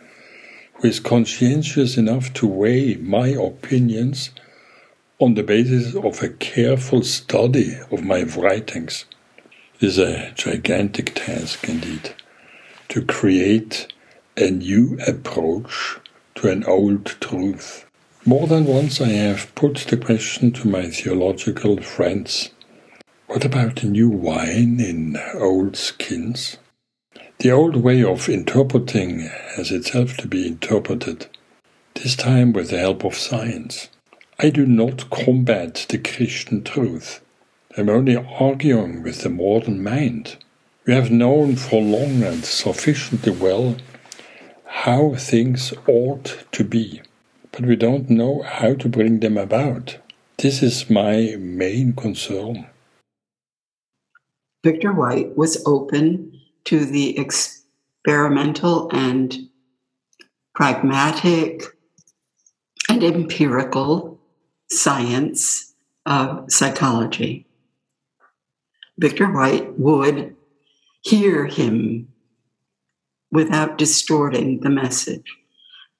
who 0.74 0.88
is 0.88 0.98
conscientious 0.98 1.96
enough 1.96 2.32
to 2.34 2.46
weigh 2.48 2.96
my 2.96 3.28
opinions 3.28 4.30
on 5.20 5.34
the 5.34 5.44
basis 5.44 5.94
of 5.94 6.22
a 6.22 6.28
careful 6.28 7.02
study 7.02 7.78
of 7.92 8.04
my 8.04 8.22
writings. 8.22 9.04
Is 9.80 9.98
a 9.98 10.32
gigantic 10.34 11.14
task 11.14 11.68
indeed 11.68 12.14
to 12.88 13.04
create 13.04 13.86
a 14.36 14.50
new 14.50 14.98
approach 15.06 15.98
to 16.36 16.50
an 16.50 16.64
old 16.64 17.06
truth. 17.20 17.86
More 18.24 18.46
than 18.46 18.64
once 18.64 19.00
I 19.00 19.08
have 19.08 19.54
put 19.54 19.76
the 19.88 19.96
question 19.96 20.52
to 20.52 20.68
my 20.68 20.90
theological 20.90 21.80
friends 21.80 22.50
what 23.28 23.44
about 23.44 23.84
new 23.84 24.08
wine 24.08 24.80
in 24.80 25.18
old 25.34 25.76
skins? 25.76 26.56
The 27.40 27.50
old 27.50 27.76
way 27.76 28.02
of 28.02 28.26
interpreting 28.26 29.28
has 29.54 29.70
itself 29.70 30.16
to 30.16 30.26
be 30.26 30.46
interpreted, 30.46 31.26
this 31.92 32.16
time 32.16 32.54
with 32.54 32.70
the 32.70 32.78
help 32.78 33.04
of 33.04 33.14
science. 33.14 33.90
I 34.38 34.48
do 34.48 34.64
not 34.64 35.10
combat 35.10 35.84
the 35.90 35.98
Christian 35.98 36.64
truth. 36.64 37.20
I'm 37.78 37.88
only 37.88 38.16
arguing 38.16 39.04
with 39.04 39.22
the 39.22 39.28
modern 39.30 39.84
mind. 39.84 40.36
We 40.84 40.94
have 40.94 41.12
known 41.12 41.54
for 41.54 41.80
long 41.80 42.24
and 42.24 42.44
sufficiently 42.44 43.30
well 43.30 43.76
how 44.64 45.14
things 45.14 45.72
ought 45.86 46.44
to 46.50 46.64
be, 46.64 47.02
but 47.52 47.64
we 47.64 47.76
don't 47.76 48.10
know 48.10 48.42
how 48.42 48.74
to 48.74 48.88
bring 48.88 49.20
them 49.20 49.38
about. 49.38 49.98
This 50.38 50.60
is 50.60 50.90
my 50.90 51.36
main 51.38 51.92
concern. 51.92 52.66
Victor 54.64 54.92
White 54.92 55.36
was 55.36 55.62
open 55.64 56.32
to 56.64 56.84
the 56.84 57.16
experimental 57.16 58.90
and 58.92 59.48
pragmatic 60.52 61.62
and 62.88 63.04
empirical 63.04 64.18
science 64.68 65.74
of 66.04 66.50
psychology. 66.50 67.44
Victor 68.98 69.32
White 69.32 69.78
would 69.78 70.36
hear 71.02 71.46
him 71.46 72.08
without 73.30 73.78
distorting 73.78 74.60
the 74.60 74.70
message. 74.70 75.36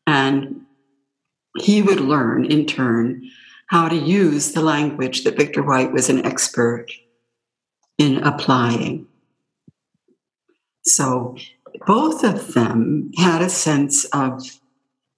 And 0.07 0.63
he 1.59 1.81
would 1.81 2.01
learn 2.01 2.45
in 2.45 2.67
turn 2.67 3.31
how 3.69 3.89
to 3.89 3.97
use 3.97 4.53
the 4.53 4.63
language 4.63 5.25
that 5.25 5.37
Victor 5.37 5.63
White 5.63 5.93
was 5.93 6.09
an 6.09 6.25
expert 6.25 6.87
in 7.99 8.19
applying. 8.19 9.07
So 10.85 11.37
both 11.87 12.25
of 12.25 12.55
them 12.55 13.13
had 13.17 13.43
a 13.43 13.51
sense 13.51 14.05
of 14.07 14.59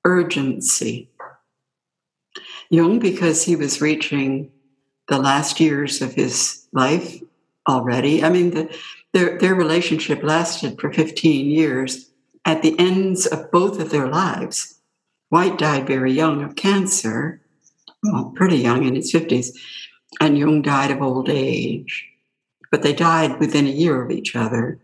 urgency. 0.05 1.09
Jung, 2.69 2.99
because 2.99 3.45
he 3.45 3.57
was 3.57 3.81
reaching 3.81 4.51
the 5.09 5.19
last 5.19 5.61
years 5.61 6.03
of 6.03 6.14
his 6.14 6.66
life 6.73 7.21
already. 7.68 8.23
I 8.23 8.31
mean, 8.31 8.51
the, 8.51 8.79
their, 9.12 9.38
their 9.38 9.55
relationship 9.55 10.23
lasted 10.23 10.81
for 10.81 10.92
15 10.92 11.46
years. 11.46 12.07
At 12.46 12.62
the 12.62 12.79
ends 12.79 13.27
of 13.27 13.51
both 13.51 13.81
of 13.81 13.90
their 13.90 14.09
lives, 14.09 14.81
White 15.29 15.59
died 15.59 15.87
very 15.87 16.12
young 16.12 16.42
of 16.42 16.57
cancer, 16.57 17.42
well, 18.03 18.33
pretty 18.35 18.57
young 18.57 18.85
in 18.85 18.94
his 18.94 19.12
50s, 19.12 19.49
and 20.20 20.38
Jung 20.38 20.62
died 20.62 20.90
of 20.90 21.03
old 21.03 21.29
age 21.29 22.11
but 22.70 22.83
they 22.83 22.92
died 22.92 23.40
within 23.40 23.66
a 23.66 23.70
year 23.70 24.03
of 24.03 24.11
each 24.11 24.37
other. 24.37 24.81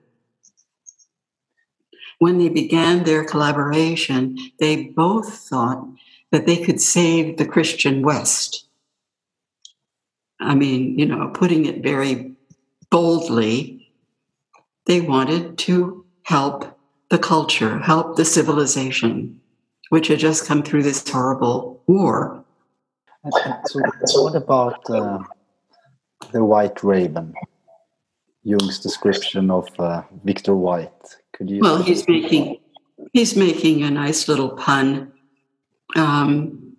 When 2.19 2.39
they 2.39 2.49
began 2.49 3.05
their 3.05 3.25
collaboration, 3.25 4.37
they 4.59 4.85
both 4.85 5.33
thought 5.35 5.87
that 6.33 6.47
they 6.47 6.57
could 6.57 6.81
save 6.81 7.37
the 7.37 7.47
Christian 7.47 8.03
West. 8.03 8.67
I 10.41 10.55
mean, 10.55 10.99
you 10.99 11.07
know, 11.07 11.31
putting 11.33 11.67
it 11.67 11.83
very 11.83 12.36
boldly, 12.91 13.93
they 14.87 15.01
wanted 15.01 15.59
to 15.59 16.05
help 16.23 16.79
the 17.11 17.19
culture, 17.19 17.79
help 17.79 18.17
the 18.17 18.25
civilization, 18.25 19.41
which 19.91 20.09
had 20.09 20.19
just 20.19 20.47
come 20.47 20.63
through 20.63 20.83
this 20.83 21.09
horrible 21.09 21.83
war. 21.87 22.45
So, 23.67 24.23
what 24.23 24.37
about 24.37 24.89
uh, 24.89 25.19
the 26.33 26.45
White 26.45 26.83
Raven? 26.83 27.35
Jung's 28.45 28.79
description 28.79 29.51
of 29.51 29.69
uh, 29.79 30.03
Victor 30.25 30.55
White. 30.55 31.17
Could 31.33 31.51
you? 31.51 31.61
Well, 31.61 31.83
he's 31.83 32.07
making 32.09 32.61
he's 33.13 33.35
making 33.35 33.83
a 33.83 33.91
nice 33.91 34.29
little 34.29 34.51
pun, 34.51 35.13
um, 35.97 36.77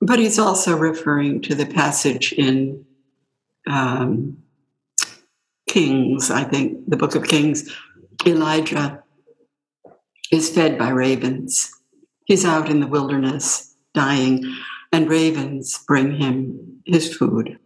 but 0.00 0.20
he's 0.20 0.38
also 0.38 0.76
referring 0.76 1.40
to 1.42 1.56
the 1.56 1.66
passage 1.66 2.32
in 2.32 2.84
um, 3.66 4.40
Kings. 5.70 6.32
I 6.32 6.42
think 6.42 6.90
the 6.90 6.96
Book 6.96 7.14
of 7.14 7.28
Kings. 7.28 7.72
Elijah 8.26 9.04
is 10.32 10.50
fed 10.50 10.76
by 10.76 10.90
ravens. 10.90 11.70
He's 12.24 12.44
out 12.44 12.68
in 12.68 12.80
the 12.80 12.88
wilderness 12.88 13.76
dying, 13.94 14.56
and 14.92 15.08
ravens 15.08 15.84
bring 15.86 16.20
him 16.20 16.82
his 16.84 17.14
food. 17.14 17.56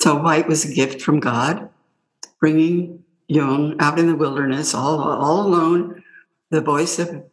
So 0.00 0.16
White 0.16 0.48
was 0.48 0.64
a 0.64 0.74
gift 0.74 1.02
from 1.02 1.20
God 1.20 1.68
bringing 2.40 3.04
Jung 3.26 3.76
out 3.78 3.98
in 3.98 4.06
the 4.06 4.16
wilderness, 4.16 4.74
all 4.74 4.98
all 4.98 5.46
alone, 5.46 6.02
the 6.50 6.62
voice 6.62 6.98
of, 6.98 7.24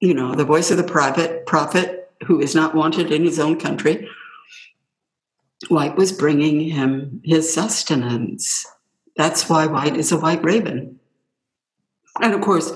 you 0.00 0.14
know, 0.14 0.34
the 0.34 0.46
voice 0.46 0.70
of 0.70 0.78
the 0.78 0.84
private 0.84 1.44
prophet 1.44 2.10
who 2.26 2.40
is 2.40 2.54
not 2.54 2.74
wanted 2.74 3.12
in 3.12 3.24
his 3.24 3.38
own 3.38 3.60
country. 3.60 4.08
White 5.68 5.96
was 5.96 6.12
bringing 6.12 6.60
him 6.60 7.20
his 7.24 7.52
sustenance. 7.52 8.66
That's 9.16 9.48
why 9.48 9.66
White 9.66 9.96
is 9.96 10.12
a 10.12 10.18
white 10.18 10.42
raven. 10.42 10.98
And 12.20 12.34
of 12.34 12.40
course, 12.40 12.72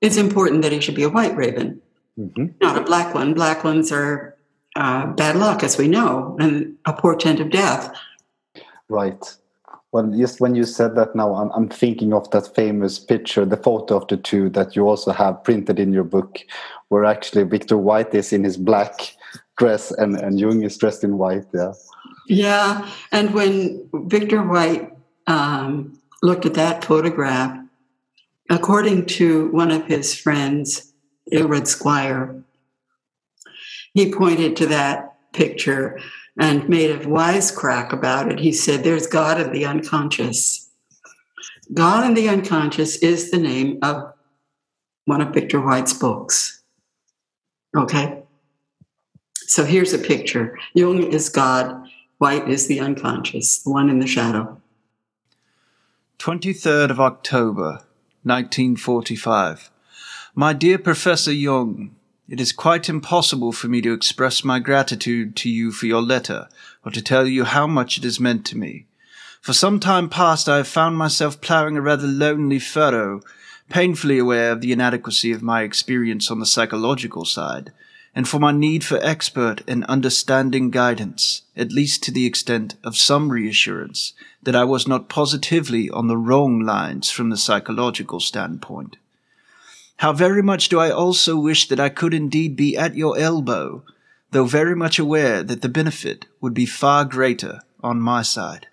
it's 0.00 0.16
important 0.16 0.62
that 0.62 0.72
he 0.72 0.80
should 0.80 0.94
be 0.94 1.02
a 1.02 1.10
white 1.10 1.36
raven, 1.36 1.80
mm-hmm. 2.18 2.46
not 2.60 2.78
a 2.78 2.82
black 2.82 3.14
one. 3.14 3.34
Black 3.34 3.64
ones 3.64 3.92
are 3.92 4.36
uh, 4.76 5.06
bad 5.06 5.36
luck, 5.36 5.62
as 5.62 5.78
we 5.78 5.88
know, 5.88 6.36
and 6.40 6.76
a 6.86 6.92
portent 6.92 7.40
of 7.40 7.50
death. 7.50 7.94
Right. 8.88 9.36
Well, 9.92 10.06
just 10.16 10.40
when 10.40 10.54
you 10.54 10.64
said 10.64 10.94
that 10.94 11.16
now, 11.16 11.34
I'm, 11.34 11.50
I'm 11.50 11.68
thinking 11.68 12.12
of 12.12 12.30
that 12.30 12.54
famous 12.54 12.98
picture, 12.98 13.44
the 13.44 13.56
photo 13.56 13.96
of 13.96 14.06
the 14.06 14.16
two 14.16 14.48
that 14.50 14.76
you 14.76 14.88
also 14.88 15.10
have 15.10 15.42
printed 15.42 15.80
in 15.80 15.92
your 15.92 16.04
book, 16.04 16.38
where 16.88 17.04
actually 17.04 17.42
Victor 17.42 17.76
White 17.76 18.14
is 18.14 18.32
in 18.32 18.44
his 18.44 18.56
black 18.56 19.16
dress 19.56 19.90
and, 19.90 20.16
and 20.16 20.38
Jung 20.38 20.62
is 20.62 20.76
dressed 20.76 21.02
in 21.02 21.18
white. 21.18 21.44
Yeah. 21.52 21.72
Yeah. 22.28 22.88
And 23.10 23.34
when 23.34 23.88
Victor 23.92 24.42
White 24.42 24.92
um, 25.30 25.96
looked 26.22 26.44
at 26.44 26.54
that 26.54 26.84
photograph, 26.84 27.56
according 28.50 29.06
to 29.06 29.48
one 29.52 29.70
of 29.70 29.86
his 29.86 30.12
friends, 30.14 30.92
Aelred 31.32 31.68
Squire, 31.68 32.42
he 33.94 34.12
pointed 34.12 34.56
to 34.56 34.66
that 34.66 35.16
picture 35.32 36.00
and 36.38 36.68
made 36.68 36.90
a 36.90 36.98
wisecrack 36.98 37.92
about 37.92 38.30
it. 38.30 38.40
He 38.40 38.52
said, 38.52 38.82
There's 38.82 39.06
God 39.06 39.40
in 39.40 39.52
the 39.52 39.64
unconscious. 39.64 40.68
God 41.72 42.04
in 42.04 42.14
the 42.14 42.28
unconscious 42.28 42.96
is 42.96 43.30
the 43.30 43.38
name 43.38 43.78
of 43.82 44.12
one 45.04 45.20
of 45.20 45.32
Victor 45.32 45.60
White's 45.60 45.92
books. 45.92 46.60
Okay? 47.76 48.22
So 49.34 49.64
here's 49.64 49.92
a 49.92 49.98
picture 49.98 50.58
Jung 50.74 51.04
is 51.12 51.28
God, 51.28 51.88
White 52.18 52.48
is 52.48 52.66
the 52.66 52.80
unconscious, 52.80 53.62
the 53.62 53.70
one 53.70 53.88
in 53.88 54.00
the 54.00 54.08
shadow. 54.08 54.60
23rd 56.20 56.90
of 56.90 57.00
October, 57.00 57.80
1945. 58.24 59.70
My 60.34 60.52
dear 60.52 60.76
Professor 60.76 61.32
Jung, 61.32 61.96
it 62.28 62.38
is 62.38 62.52
quite 62.52 62.90
impossible 62.90 63.52
for 63.52 63.68
me 63.68 63.80
to 63.80 63.94
express 63.94 64.44
my 64.44 64.58
gratitude 64.58 65.34
to 65.36 65.48
you 65.48 65.72
for 65.72 65.86
your 65.86 66.02
letter, 66.02 66.50
or 66.84 66.92
to 66.92 67.00
tell 67.00 67.26
you 67.26 67.44
how 67.44 67.66
much 67.66 67.96
it 67.96 68.04
has 68.04 68.20
meant 68.20 68.44
to 68.44 68.58
me. 68.58 68.84
For 69.40 69.54
some 69.54 69.80
time 69.80 70.10
past 70.10 70.46
I 70.46 70.58
have 70.58 70.68
found 70.68 70.98
myself 70.98 71.40
ploughing 71.40 71.78
a 71.78 71.80
rather 71.80 72.06
lonely 72.06 72.58
furrow, 72.58 73.22
painfully 73.70 74.18
aware 74.18 74.52
of 74.52 74.60
the 74.60 74.72
inadequacy 74.72 75.32
of 75.32 75.40
my 75.40 75.62
experience 75.62 76.30
on 76.30 76.38
the 76.38 76.44
psychological 76.44 77.24
side, 77.24 77.72
and 78.14 78.28
for 78.28 78.38
my 78.38 78.52
need 78.52 78.84
for 78.84 79.02
expert 79.02 79.62
and 79.66 79.86
understanding 79.86 80.70
guidance, 80.70 81.42
at 81.56 81.72
least 81.72 82.02
to 82.02 82.10
the 82.10 82.26
extent 82.26 82.74
of 82.84 82.94
some 82.94 83.32
reassurance 83.32 84.12
that 84.42 84.56
I 84.56 84.64
was 84.64 84.88
not 84.88 85.08
positively 85.08 85.90
on 85.90 86.08
the 86.08 86.16
wrong 86.16 86.60
lines 86.60 87.10
from 87.10 87.30
the 87.30 87.36
psychological 87.36 88.20
standpoint. 88.20 88.96
How 89.98 90.12
very 90.12 90.42
much 90.42 90.68
do 90.68 90.80
I 90.80 90.90
also 90.90 91.38
wish 91.38 91.68
that 91.68 91.80
I 91.80 91.90
could 91.90 92.14
indeed 92.14 92.56
be 92.56 92.76
at 92.76 92.96
your 92.96 93.18
elbow, 93.18 93.84
though 94.30 94.46
very 94.46 94.74
much 94.74 94.98
aware 94.98 95.42
that 95.42 95.60
the 95.60 95.68
benefit 95.68 96.26
would 96.40 96.54
be 96.54 96.64
far 96.64 97.04
greater 97.04 97.60
on 97.82 98.00
my 98.00 98.22
side. 98.22 98.68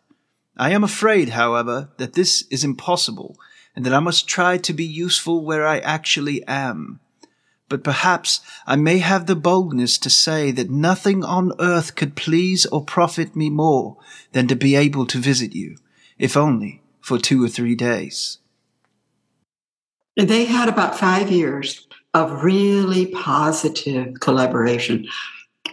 I 0.56 0.72
am 0.72 0.84
afraid, 0.84 1.30
however, 1.30 1.90
that 1.98 2.14
this 2.14 2.46
is 2.50 2.64
impossible, 2.64 3.38
and 3.76 3.86
that 3.86 3.94
I 3.94 4.00
must 4.00 4.28
try 4.28 4.58
to 4.58 4.74
be 4.74 4.86
useful 4.86 5.44
where 5.44 5.68
I 5.68 5.80
actually 5.80 6.44
am 6.48 7.00
but 7.70 7.84
perhaps 7.84 8.42
I 8.66 8.76
may 8.76 9.00
have 9.00 9.26
the 9.26 9.36
boldness 9.36 9.98
to 10.00 10.10
say 10.10 10.52
that 10.52 10.70
nothing 10.70 11.24
on 11.24 11.52
earth 11.60 11.96
could 11.96 12.16
please 12.16 12.66
or 12.68 12.84
profit 12.84 13.36
me 13.36 13.50
more 13.50 13.98
than 14.32 14.48
to 14.48 14.56
be 14.56 14.76
able 14.76 15.06
to 15.08 15.18
visit 15.20 15.54
you, 15.54 15.78
if 16.18 16.38
only 16.38 16.82
for 17.02 17.18
two 17.18 17.44
or 17.44 17.50
three 17.50 17.76
days. 17.76 18.40
And 20.16 20.30
they 20.30 20.46
had 20.46 20.70
about 20.70 20.98
five 20.98 21.30
years 21.30 21.88
of 22.14 22.44
really 22.44 23.08
positive 23.08 24.20
collaboration. 24.20 25.08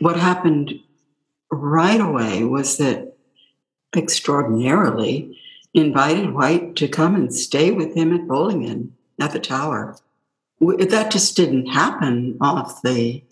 What 0.01 0.17
happened 0.17 0.81
right 1.51 2.01
away 2.01 2.45
was 2.45 2.77
that 2.79 3.17
extraordinarily 3.97 5.39
invited 5.73 6.35
White 6.35 6.77
to 6.77 6.89
come 6.89 7.15
and 7.15 7.35
stay 7.35 7.71
with 7.71 7.95
him 7.95 8.13
at 8.15 8.27
Bollingen 8.27 8.91
at 9.21 9.33
the 9.33 9.41
tower 9.41 9.97
that 10.61 11.11
just 11.11 11.37
didn't 11.37 11.67
happen 11.67 12.37
off 12.41 12.83
the 12.83 13.23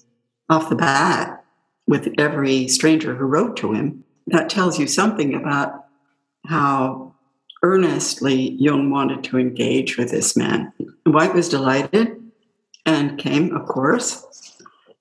off 0.49 0.69
the 0.69 0.77
bat 0.77 1.45
with 1.87 2.13
every 2.19 2.69
stranger 2.69 3.15
who 3.15 3.25
wrote 3.25 3.57
to 3.59 3.73
him. 3.73 4.05
That 4.27 4.51
tells 4.51 4.79
you 4.79 4.87
something 4.87 5.35
about 5.35 5.87
how 6.47 7.15
earnestly 7.63 8.51
Jung 8.53 8.91
wanted 8.91 9.25
to 9.25 9.39
engage 9.39 9.97
with 9.97 10.11
this 10.11 10.37
man. 10.37 10.73
White 11.05 11.35
was 11.35 11.49
delighted 11.49 12.21
and 12.85 13.19
came, 13.19 13.55
of 13.55 13.67
course, 13.67 14.57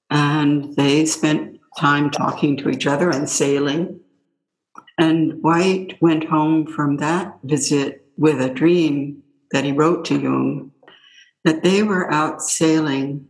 and 0.09 0.75
they 0.75 1.05
spent 1.05 1.59
time 1.77 2.11
talking 2.11 2.57
to 2.57 2.69
each 2.69 2.85
other 2.85 3.09
and 3.09 3.29
sailing. 3.29 3.99
And 4.97 5.41
White 5.41 5.97
went 6.01 6.25
home 6.25 6.67
from 6.67 6.97
that 6.97 7.39
visit 7.43 8.05
with 8.17 8.39
a 8.41 8.49
dream 8.49 9.23
that 9.51 9.63
he 9.63 9.71
wrote 9.71 10.05
to 10.05 10.19
Jung 10.19 10.71
that 11.43 11.63
they 11.63 11.83
were 11.83 12.11
out 12.11 12.41
sailing 12.41 13.27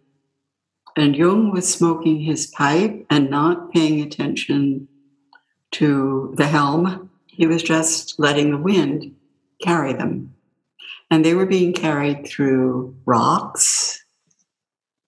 and 0.96 1.16
Jung 1.16 1.52
was 1.52 1.72
smoking 1.72 2.20
his 2.20 2.48
pipe 2.48 3.06
and 3.10 3.30
not 3.30 3.72
paying 3.72 4.02
attention 4.02 4.88
to 5.72 6.34
the 6.36 6.48
helm. 6.48 7.10
He 7.28 7.48
was 7.48 7.64
just 7.64 8.20
letting 8.20 8.52
the 8.52 8.58
wind 8.58 9.16
carry 9.62 9.94
them. 9.94 10.34
And 11.10 11.24
they 11.24 11.34
were 11.34 11.46
being 11.46 11.74
carried 11.74 12.28
through 12.28 12.96
rocks. 13.06 14.04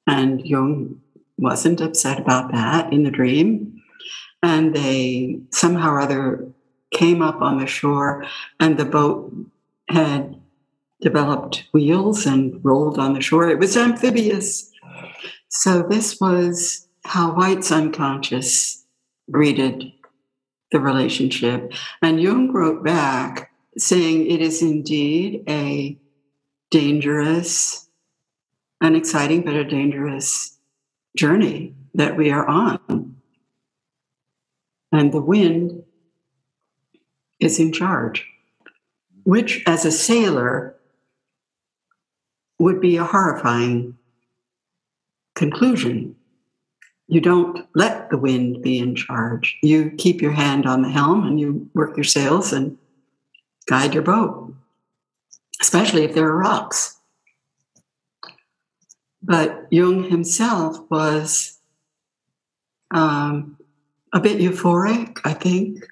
And 0.07 0.45
Jung 0.45 1.01
wasn't 1.37 1.81
upset 1.81 2.19
about 2.19 2.51
that 2.51 2.91
in 2.93 3.03
the 3.03 3.11
dream. 3.11 3.81
And 4.41 4.73
they 4.73 5.39
somehow 5.51 5.91
or 5.91 6.01
other 6.01 6.47
came 6.91 7.21
up 7.21 7.41
on 7.41 7.57
the 7.57 7.65
shore, 7.65 8.25
and 8.59 8.77
the 8.77 8.85
boat 8.85 9.33
had 9.89 10.39
developed 11.03 11.65
wheels 11.73 12.25
and 12.25 12.63
rolled 12.63 12.97
on 12.97 13.13
the 13.13 13.21
shore. 13.21 13.49
It 13.49 13.59
was 13.59 13.75
amphibious. 13.75 14.71
So, 15.49 15.83
this 15.83 16.19
was 16.19 16.87
how 17.05 17.33
White's 17.33 17.71
unconscious 17.71 18.85
greeted 19.29 19.91
the 20.71 20.79
relationship. 20.79 21.73
And 22.01 22.21
Jung 22.21 22.51
wrote 22.51 22.83
back 22.83 23.51
saying 23.77 24.29
it 24.29 24.41
is 24.41 24.61
indeed 24.61 25.43
a 25.47 25.97
dangerous, 26.71 27.87
an 28.81 28.95
exciting, 28.95 29.43
but 29.43 29.55
a 29.55 29.63
dangerous 29.63 30.57
journey 31.15 31.75
that 31.93 32.17
we 32.17 32.31
are 32.31 32.47
on. 32.47 33.15
And 34.91 35.11
the 35.11 35.21
wind 35.21 35.83
is 37.39 37.59
in 37.59 37.73
charge, 37.73 38.25
which, 39.23 39.63
as 39.67 39.85
a 39.85 39.91
sailor, 39.91 40.75
would 42.63 42.79
be 42.79 42.95
a 42.95 43.03
horrifying 43.03 43.97
conclusion. 45.35 46.15
You 47.07 47.19
don't 47.19 47.67
let 47.75 48.09
the 48.09 48.17
wind 48.17 48.61
be 48.61 48.79
in 48.79 48.95
charge. 48.95 49.57
You 49.61 49.91
keep 49.97 50.21
your 50.21 50.31
hand 50.31 50.65
on 50.65 50.81
the 50.81 50.89
helm 50.89 51.27
and 51.27 51.37
you 51.37 51.69
work 51.73 51.97
your 51.97 52.05
sails 52.05 52.53
and 52.53 52.77
guide 53.67 53.93
your 53.93 54.03
boat, 54.03 54.53
especially 55.61 56.03
if 56.03 56.15
there 56.15 56.27
are 56.27 56.37
rocks. 56.37 56.97
But 59.21 59.67
Jung 59.69 60.09
himself 60.09 60.77
was 60.89 61.59
um, 62.91 63.57
a 64.13 64.21
bit 64.21 64.37
euphoric, 64.37 65.19
I 65.25 65.33
think, 65.33 65.85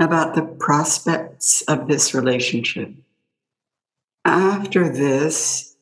about 0.00 0.34
the 0.34 0.42
prospects 0.42 1.62
of 1.62 1.86
this 1.86 2.12
relationship 2.12 2.92
after 4.24 4.88
this, 4.88 5.76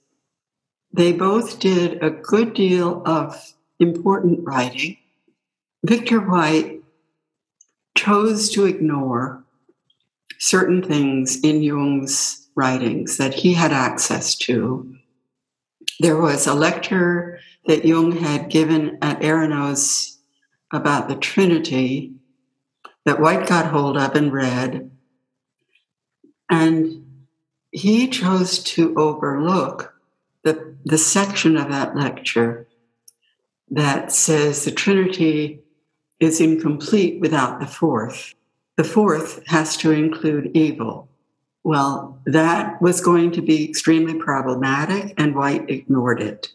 they 0.93 1.13
both 1.13 1.59
did 1.59 2.03
a 2.03 2.11
good 2.11 2.55
deal 2.55 3.03
of 3.05 3.55
important 3.79 4.41
writing. 4.45 4.97
Victor 5.85 6.21
White 6.21 6.83
chose 7.97 8.51
to 8.51 8.65
ignore 8.65 9.45
certain 10.39 10.83
things 10.83 11.41
in 11.41 11.63
Jung's 11.63 12.49
writings 12.55 13.17
that 13.17 13.35
he 13.35 13.55
had 13.55 13.73
access 13.73 14.35
to. 14.35 14.97
There 16.01 16.17
was 16.17 16.47
a 16.47 16.55
lecture 16.55 17.41
that 17.67 17.85
Jung 17.85 18.13
had 18.13 18.51
given 18.51 18.99
at 19.03 19.21
Eranos 19.21 20.17
about 20.73 21.09
the 21.09 21.17
Trinity 21.17 22.15
that 23.05 23.21
White 23.21 23.49
got 23.49 23.67
hold 23.67 23.97
of 23.97 24.15
and 24.15 24.33
read. 24.33 24.91
And 26.51 27.08
he 27.71 28.09
chose 28.09 28.61
to 28.61 28.95
overlook 28.97 29.95
the, 30.43 30.75
the 30.85 30.99
section 30.99 31.57
of 31.57 31.71
that 31.71 31.97
lecture 31.97 32.67
that 33.71 34.13
says 34.13 34.65
the 34.65 34.71
Trinity 34.71 35.61
is 36.21 36.41
incomplete 36.41 37.21
without 37.21 37.59
the 37.61 37.67
fourth. 37.67 38.35
The 38.77 38.85
fourth 38.85 39.43
has 39.47 39.77
to 39.79 39.91
include 39.91 40.53
evil. 40.55 41.09
Well, 41.65 42.21
that 42.25 42.81
was 42.81 43.01
going 43.01 43.33
to 43.33 43.43
be 43.43 43.69
extremely 43.69 44.15
problematic, 44.15 45.13
and 45.19 45.35
White 45.35 45.69
ignored 45.69 46.23
it 46.23 46.53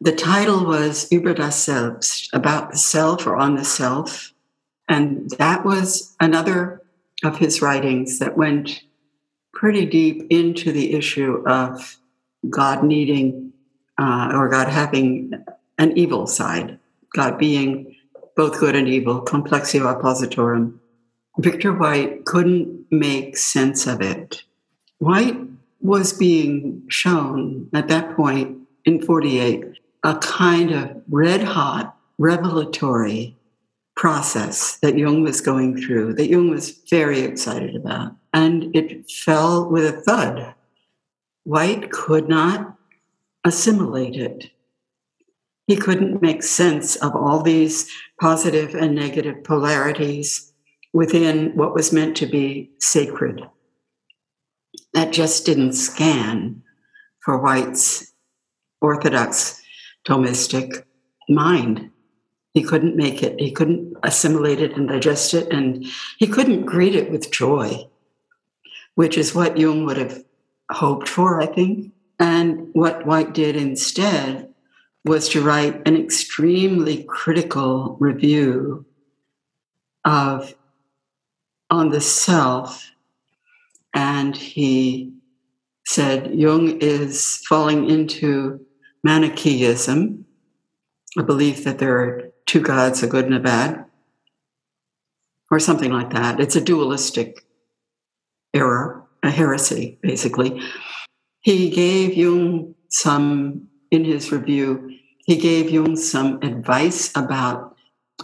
the 0.01 0.13
title 0.13 0.65
was 0.67 1.09
Über 1.11 1.35
das 1.35 1.65
Selbst, 1.65 2.29
about 2.33 2.71
the 2.71 2.77
self 2.77 3.27
or 3.27 3.37
on 3.37 3.57
the 3.57 3.65
self. 3.65 4.33
And 4.89 5.31
that 5.39 5.65
was 5.65 6.15
another 6.21 6.83
of 7.25 7.39
his 7.39 7.63
writings 7.63 8.19
that 8.19 8.37
went 8.37 8.83
pretty 9.53 9.87
deep 9.87 10.27
into 10.31 10.73
the 10.73 10.93
issue 10.95 11.43
of 11.47 11.99
God 12.51 12.85
needing 12.85 13.53
uh, 13.99 14.33
or 14.35 14.49
God 14.49 14.69
having 14.69 15.33
an 15.79 15.97
evil 15.97 16.27
side, 16.27 16.79
God 17.15 17.39
being 17.39 17.97
both 18.37 18.59
good 18.59 18.75
and 18.75 18.89
evil, 18.89 19.23
complexio 19.25 19.87
oppositorum. 19.87 20.81
Victor 21.39 21.73
White 21.73 22.25
couldn't 22.25 22.87
make 22.91 23.37
sense 23.37 23.87
of 23.87 24.01
it. 24.01 24.43
White 24.99 25.37
was 25.81 26.13
being 26.13 26.83
shown 26.89 27.69
at 27.75 27.89
that 27.89 28.15
point 28.17 28.59
in 28.85 29.03
48 29.03 29.65
a 30.05 30.17
kind 30.19 30.71
of 30.71 31.03
red 31.09 31.43
hot 31.43 31.97
revelatory 32.19 33.37
process 33.97 34.77
that 34.79 34.99
Jung 34.99 35.23
was 35.23 35.41
going 35.41 35.81
through, 35.81 36.15
that 36.15 36.29
Jung 36.29 36.51
was 36.51 36.71
very 36.91 37.21
excited 37.21 37.75
about. 37.75 38.15
And 38.33 38.75
it 38.77 39.11
fell 39.11 39.69
with 39.69 39.87
a 39.87 40.01
thud. 40.01 40.55
White 41.45 41.91
could 41.91 42.29
not 42.29 42.77
assimilate 43.45 44.17
it. 44.17 44.51
He 45.67 45.77
couldn't 45.77 46.21
make 46.21 46.43
sense 46.43 46.97
of 46.97 47.17
all 47.17 47.43
these 47.43 47.91
positive 48.21 48.75
and 48.75 48.95
negative 48.95 49.43
polarities 49.43 50.53
within 50.95 51.51
what 51.57 51.75
was 51.75 51.93
meant 51.93 52.17
to 52.17 52.25
be 52.25 52.71
sacred. 52.79 53.43
That 54.95 55.13
just 55.13 55.45
didn't 55.45 55.73
scan 55.73 56.63
for 57.21 57.37
White's 57.37 58.13
Orthodox 58.81 59.61
Thomistic 60.07 60.85
mind. 61.29 61.91
He 62.53 62.63
couldn't 62.63 62.95
make 62.95 63.25
it, 63.25 63.41
he 63.41 63.51
couldn't 63.51 63.97
assimilate 64.05 64.61
it 64.61 64.77
and 64.77 64.89
digest 64.89 65.35
it, 65.35 65.53
and 65.53 65.85
he 66.19 66.29
couldn't 66.29 66.65
greet 66.65 66.95
it 66.95 67.11
with 67.11 67.33
joy, 67.33 67.89
which 68.95 69.19
is 69.19 69.35
what 69.35 69.59
Jung 69.59 69.85
would 69.87 69.97
have 69.97 70.25
hoped 70.71 71.09
for, 71.09 71.43
I 71.43 71.47
think. 71.47 71.93
And 72.21 72.69
what 72.73 73.05
White 73.05 73.35
did 73.35 73.57
instead 73.57 74.55
was 75.05 75.29
to 75.31 75.43
write 75.43 75.83
an 75.89 75.97
extremely 75.97 77.03
critical 77.03 77.97
review 77.99 78.87
of 80.05 80.55
on 81.75 81.91
the 81.91 82.01
self 82.01 82.91
and 83.93 84.37
he 84.37 85.13
said 85.87 86.35
Jung 86.35 86.81
is 86.81 87.43
falling 87.49 87.89
into 87.91 88.65
Manichaeism, 89.03 90.25
a 91.19 91.23
belief 91.23 91.65
that 91.65 91.79
there 91.79 91.97
are 91.99 92.23
two 92.47 92.61
gods, 92.61 93.03
a 93.03 93.07
good 93.07 93.27
and 93.27 93.35
a 93.35 93.41
bad, 93.41 93.85
or 95.51 95.61
something 95.61 95.93
like 95.93 96.11
that. 96.11 96.41
It's 96.41 96.57
a 96.57 96.61
dualistic 96.61 97.45
error, 98.55 99.05
a 99.23 99.31
heresy, 99.31 99.99
basically. 100.03 100.61
He 101.41 101.71
gave 101.71 102.15
Jung 102.15 102.75
some, 102.89 103.69
in 103.91 104.05
his 104.05 104.33
review, 104.33 104.91
he 105.27 105.37
gave 105.37 105.71
Jung 105.71 105.97
some 105.97 106.39
advice 106.43 107.11
about 107.15 107.77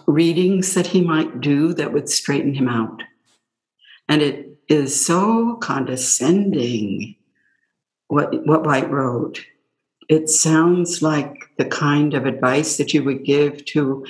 readings 0.07 0.75
that 0.75 0.89
he 0.89 1.01
might 1.01 1.41
do 1.41 1.75
that 1.75 1.93
would 1.93 2.09
straighten 2.09 2.55
him 2.55 2.69
out. 2.69 3.03
And 4.11 4.23
it 4.23 4.59
is 4.69 5.07
so 5.07 5.55
condescending 5.63 7.15
what, 8.09 8.45
what 8.45 8.67
White 8.67 8.91
wrote. 8.91 9.41
It 10.09 10.29
sounds 10.29 11.01
like 11.01 11.37
the 11.59 11.65
kind 11.65 12.13
of 12.15 12.27
advice 12.27 12.77
that 12.77 12.93
you 12.93 13.05
would 13.05 13.25
give 13.25 13.65
to 13.67 14.05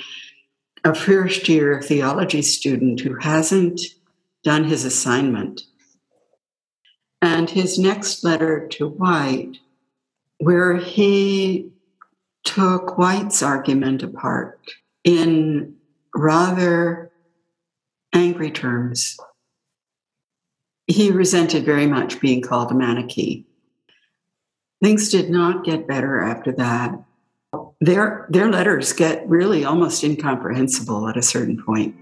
a 0.83 0.95
first 0.95 1.47
year 1.47 1.83
theology 1.83 2.41
student 2.41 2.99
who 2.99 3.15
hasn't 3.19 3.79
done 4.43 4.63
his 4.63 4.85
assignment. 4.85 5.61
And 7.21 7.47
his 7.47 7.77
next 7.77 8.23
letter 8.23 8.67
to 8.69 8.87
White, 8.87 9.59
where 10.39 10.77
he 10.77 11.69
took 12.43 12.97
White's 12.97 13.43
argument 13.43 14.01
apart 14.01 14.59
in 15.03 15.75
rather 16.15 17.11
angry 18.13 18.49
terms. 18.49 19.19
He 20.91 21.09
resented 21.09 21.63
very 21.63 21.87
much 21.87 22.19
being 22.19 22.41
called 22.41 22.69
a 22.69 22.73
Manichee. 22.73 23.45
Things 24.83 25.07
did 25.07 25.29
not 25.29 25.63
get 25.63 25.87
better 25.87 26.21
after 26.21 26.51
that. 26.53 27.01
Their, 27.79 28.27
their 28.29 28.51
letters 28.51 28.91
get 28.91 29.27
really 29.27 29.63
almost 29.63 30.03
incomprehensible 30.03 31.07
at 31.07 31.15
a 31.15 31.21
certain 31.21 31.63
point. 31.63 31.95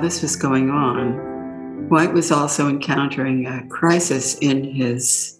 This 0.00 0.22
was 0.22 0.36
going 0.36 0.70
on, 0.70 1.88
White 1.88 2.12
was 2.12 2.30
also 2.30 2.68
encountering 2.68 3.46
a 3.46 3.66
crisis 3.68 4.38
in 4.38 4.64
his 4.64 5.38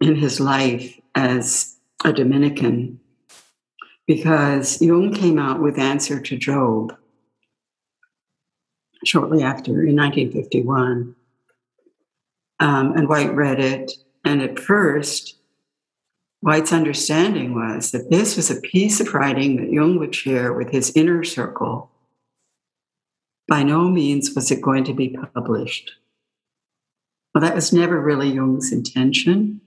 in 0.00 0.16
his 0.16 0.40
life 0.40 0.98
as 1.14 1.76
a 2.04 2.12
Dominican, 2.12 2.98
because 4.06 4.80
Jung 4.80 5.12
came 5.12 5.38
out 5.38 5.60
with 5.60 5.78
Answer 5.78 6.20
to 6.20 6.36
Job 6.36 6.96
shortly 9.04 9.42
after 9.42 9.84
in 9.84 9.96
1951, 9.96 11.14
um, 12.60 12.92
and 12.96 13.08
White 13.08 13.34
read 13.34 13.60
it, 13.60 13.92
and 14.24 14.42
at 14.42 14.58
first. 14.58 15.36
White's 16.42 16.72
understanding 16.72 17.54
was 17.54 17.90
that 17.90 18.08
this 18.08 18.34
was 18.34 18.50
a 18.50 18.62
piece 18.62 18.98
of 18.98 19.12
writing 19.12 19.56
that 19.56 19.70
Jung 19.70 19.98
would 19.98 20.14
share 20.14 20.54
with 20.54 20.70
his 20.70 20.90
inner 20.96 21.22
circle 21.22 21.89
by 23.50 23.64
no 23.64 23.88
means 23.88 24.32
was 24.34 24.52
it 24.52 24.62
going 24.62 24.84
to 24.84 24.94
be 24.94 25.16
published. 25.34 25.90
Well, 27.34 27.42
that 27.42 27.56
was 27.56 27.72
never 27.72 28.00
really 28.00 28.30
Jung's 28.30 28.72
intention. 28.72 29.60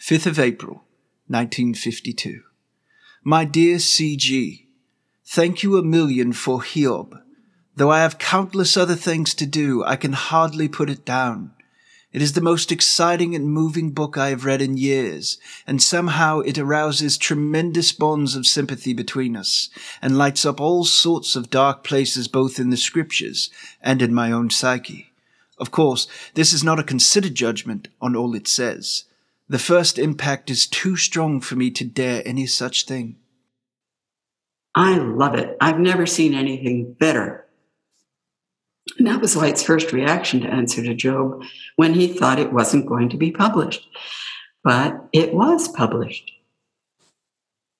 5th 0.00 0.26
of 0.26 0.38
April, 0.38 0.84
1952. 1.28 2.40
My 3.22 3.44
dear 3.44 3.78
C.G., 3.78 4.66
thank 5.26 5.62
you 5.62 5.76
a 5.76 5.82
million 5.82 6.32
for 6.32 6.60
Hiob. 6.62 7.20
Though 7.76 7.90
I 7.90 8.00
have 8.00 8.18
countless 8.18 8.78
other 8.78 8.96
things 8.96 9.34
to 9.34 9.46
do, 9.46 9.84
I 9.84 9.96
can 9.96 10.14
hardly 10.14 10.66
put 10.66 10.88
it 10.88 11.04
down. 11.04 11.52
It 12.12 12.20
is 12.20 12.34
the 12.34 12.42
most 12.42 12.70
exciting 12.70 13.34
and 13.34 13.50
moving 13.50 13.90
book 13.90 14.18
I 14.18 14.28
have 14.28 14.44
read 14.44 14.60
in 14.60 14.76
years, 14.76 15.38
and 15.66 15.82
somehow 15.82 16.40
it 16.40 16.58
arouses 16.58 17.16
tremendous 17.16 17.92
bonds 17.92 18.36
of 18.36 18.46
sympathy 18.46 18.92
between 18.92 19.34
us, 19.34 19.70
and 20.02 20.18
lights 20.18 20.44
up 20.44 20.60
all 20.60 20.84
sorts 20.84 21.36
of 21.36 21.48
dark 21.48 21.82
places 21.84 22.28
both 22.28 22.58
in 22.58 22.68
the 22.68 22.76
scriptures 22.76 23.48
and 23.80 24.02
in 24.02 24.12
my 24.12 24.30
own 24.30 24.50
psyche. 24.50 25.10
Of 25.58 25.70
course, 25.70 26.06
this 26.34 26.52
is 26.52 26.62
not 26.62 26.78
a 26.78 26.84
considered 26.84 27.34
judgment 27.34 27.88
on 28.00 28.14
all 28.14 28.34
it 28.34 28.46
says. 28.46 29.04
The 29.48 29.58
first 29.58 29.98
impact 29.98 30.50
is 30.50 30.66
too 30.66 30.96
strong 30.96 31.40
for 31.40 31.56
me 31.56 31.70
to 31.70 31.84
dare 31.84 32.22
any 32.26 32.46
such 32.46 32.84
thing. 32.84 33.16
I 34.74 34.96
love 34.96 35.34
it. 35.34 35.56
I've 35.60 35.78
never 35.78 36.06
seen 36.06 36.34
anything 36.34 36.94
better. 36.94 37.41
And 38.98 39.06
that 39.06 39.20
was 39.20 39.36
White's 39.36 39.62
first 39.62 39.92
reaction 39.92 40.40
to 40.40 40.48
Answer 40.48 40.82
to 40.82 40.94
Job 40.94 41.42
when 41.76 41.94
he 41.94 42.08
thought 42.08 42.38
it 42.38 42.52
wasn't 42.52 42.86
going 42.86 43.08
to 43.10 43.16
be 43.16 43.30
published. 43.30 43.88
But 44.64 45.08
it 45.12 45.34
was 45.34 45.68
published. 45.68 46.30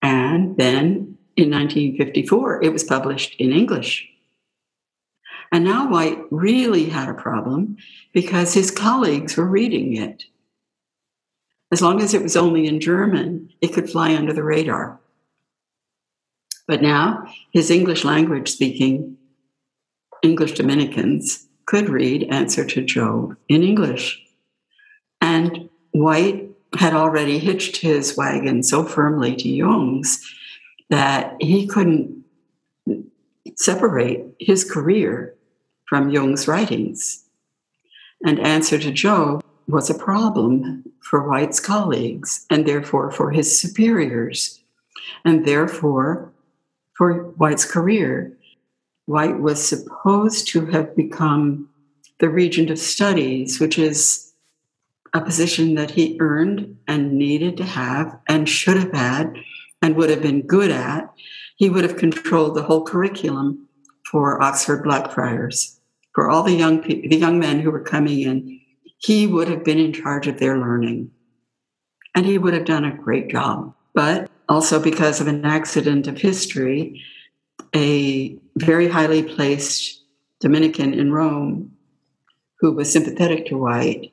And 0.00 0.56
then 0.56 1.18
in 1.36 1.50
1954, 1.50 2.64
it 2.64 2.72
was 2.72 2.84
published 2.84 3.36
in 3.38 3.52
English. 3.52 4.08
And 5.52 5.64
now 5.64 5.88
White 5.88 6.18
really 6.30 6.86
had 6.86 7.08
a 7.08 7.14
problem 7.14 7.76
because 8.12 8.54
his 8.54 8.70
colleagues 8.70 9.36
were 9.36 9.46
reading 9.46 9.96
it. 9.96 10.24
As 11.70 11.82
long 11.82 12.02
as 12.02 12.14
it 12.14 12.22
was 12.22 12.36
only 12.36 12.66
in 12.66 12.80
German, 12.80 13.50
it 13.60 13.72
could 13.72 13.90
fly 13.90 14.14
under 14.14 14.32
the 14.32 14.42
radar. 14.42 14.98
But 16.66 16.82
now 16.82 17.26
his 17.52 17.70
English 17.70 18.04
language 18.04 18.50
speaking 18.50 19.18
English 20.22 20.52
Dominicans 20.52 21.46
could 21.66 21.88
read 21.88 22.24
Answer 22.24 22.64
to 22.64 22.82
Job 22.82 23.36
in 23.48 23.62
English. 23.62 24.22
And 25.20 25.68
White 25.92 26.48
had 26.78 26.94
already 26.94 27.38
hitched 27.38 27.76
his 27.76 28.16
wagon 28.16 28.62
so 28.62 28.84
firmly 28.84 29.36
to 29.36 29.48
Jung's 29.48 30.26
that 30.90 31.36
he 31.40 31.66
couldn't 31.66 32.24
separate 33.56 34.24
his 34.38 34.64
career 34.70 35.34
from 35.86 36.10
Jung's 36.10 36.48
writings. 36.48 37.24
And 38.24 38.40
Answer 38.40 38.78
to 38.78 38.90
Job 38.90 39.44
was 39.68 39.90
a 39.90 39.94
problem 39.94 40.84
for 41.00 41.28
White's 41.28 41.60
colleagues 41.60 42.46
and 42.50 42.66
therefore 42.66 43.10
for 43.10 43.30
his 43.30 43.60
superiors, 43.60 44.60
and 45.24 45.44
therefore 45.44 46.32
for 46.94 47.24
White's 47.36 47.64
career. 47.64 48.36
White 49.06 49.40
was 49.40 49.66
supposed 49.66 50.48
to 50.48 50.66
have 50.66 50.94
become 50.94 51.68
the 52.20 52.28
Regent 52.28 52.70
of 52.70 52.78
Studies, 52.78 53.58
which 53.58 53.78
is 53.78 54.32
a 55.12 55.20
position 55.20 55.74
that 55.74 55.90
he 55.90 56.16
earned 56.20 56.76
and 56.86 57.12
needed 57.12 57.56
to 57.56 57.64
have 57.64 58.18
and 58.28 58.48
should 58.48 58.76
have 58.76 58.92
had 58.92 59.36
and 59.82 59.96
would 59.96 60.08
have 60.08 60.22
been 60.22 60.42
good 60.42 60.70
at. 60.70 61.12
He 61.56 61.68
would 61.68 61.84
have 61.84 61.96
controlled 61.96 62.54
the 62.54 62.62
whole 62.62 62.84
curriculum 62.84 63.68
for 64.10 64.42
Oxford 64.42 64.84
Blackfriars, 64.84 65.80
for 66.14 66.30
all 66.30 66.42
the 66.42 66.54
young 66.54 66.82
people, 66.82 67.08
the 67.08 67.16
young 67.16 67.38
men 67.38 67.60
who 67.60 67.70
were 67.70 67.80
coming 67.80 68.20
in. 68.20 68.60
He 68.98 69.26
would 69.26 69.48
have 69.48 69.64
been 69.64 69.78
in 69.78 69.92
charge 69.92 70.28
of 70.28 70.38
their 70.38 70.58
learning, 70.58 71.10
and 72.14 72.24
he 72.24 72.38
would 72.38 72.54
have 72.54 72.64
done 72.64 72.84
a 72.84 72.96
great 72.96 73.28
job. 73.30 73.74
But 73.94 74.30
also 74.48 74.80
because 74.80 75.20
of 75.20 75.26
an 75.26 75.44
accident 75.44 76.06
of 76.06 76.18
history, 76.18 77.02
a 77.74 78.38
very 78.56 78.88
highly 78.88 79.22
placed 79.22 80.04
Dominican 80.40 80.94
in 80.94 81.12
Rome 81.12 81.72
who 82.60 82.72
was 82.72 82.92
sympathetic 82.92 83.46
to 83.46 83.58
White 83.58 84.12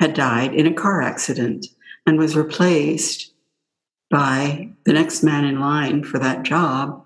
had 0.00 0.14
died 0.14 0.54
in 0.54 0.66
a 0.66 0.74
car 0.74 1.02
accident 1.02 1.66
and 2.06 2.18
was 2.18 2.36
replaced 2.36 3.32
by 4.10 4.70
the 4.84 4.92
next 4.92 5.22
man 5.22 5.44
in 5.44 5.60
line 5.60 6.02
for 6.04 6.18
that 6.18 6.42
job, 6.42 7.04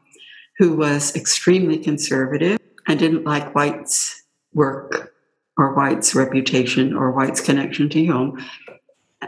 who 0.59 0.77
was 0.77 1.15
extremely 1.15 1.79
conservative, 1.79 2.59
and 2.87 2.99
didn't 2.99 3.25
like 3.25 3.55
White's 3.55 4.23
work 4.53 5.13
or 5.57 5.75
White's 5.75 6.15
reputation 6.15 6.97
or 6.97 7.13
White's 7.13 7.41
connection 7.41 7.89
to 7.91 8.01
Jung 8.01 8.45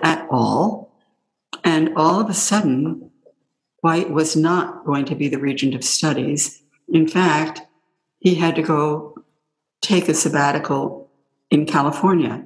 at 0.02 0.26
all. 0.30 0.92
And 1.64 1.92
all 1.96 2.20
of 2.20 2.30
a 2.30 2.34
sudden, 2.34 3.09
White 3.80 4.10
was 4.10 4.36
not 4.36 4.84
going 4.84 5.04
to 5.06 5.14
be 5.14 5.28
the 5.28 5.38
regent 5.38 5.74
of 5.74 5.84
studies. 5.84 6.62
In 6.88 7.06
fact, 7.06 7.62
he 8.18 8.34
had 8.34 8.56
to 8.56 8.62
go 8.62 9.16
take 9.80 10.08
a 10.08 10.14
sabbatical 10.14 11.10
in 11.50 11.66
California. 11.66 12.44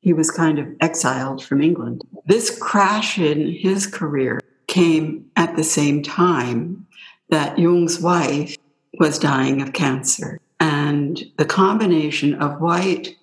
He 0.00 0.12
was 0.12 0.30
kind 0.30 0.58
of 0.58 0.68
exiled 0.80 1.44
from 1.44 1.60
England. 1.60 2.02
This 2.26 2.56
crash 2.56 3.18
in 3.18 3.52
his 3.52 3.86
career 3.86 4.40
came 4.66 5.30
at 5.36 5.56
the 5.56 5.64
same 5.64 6.02
time 6.02 6.86
that 7.28 7.58
Jung's 7.58 8.00
wife 8.00 8.56
was 8.98 9.18
dying 9.18 9.60
of 9.60 9.72
cancer. 9.72 10.40
And 10.58 11.22
the 11.36 11.44
combination 11.44 12.34
of 12.34 12.60
White 12.60 13.16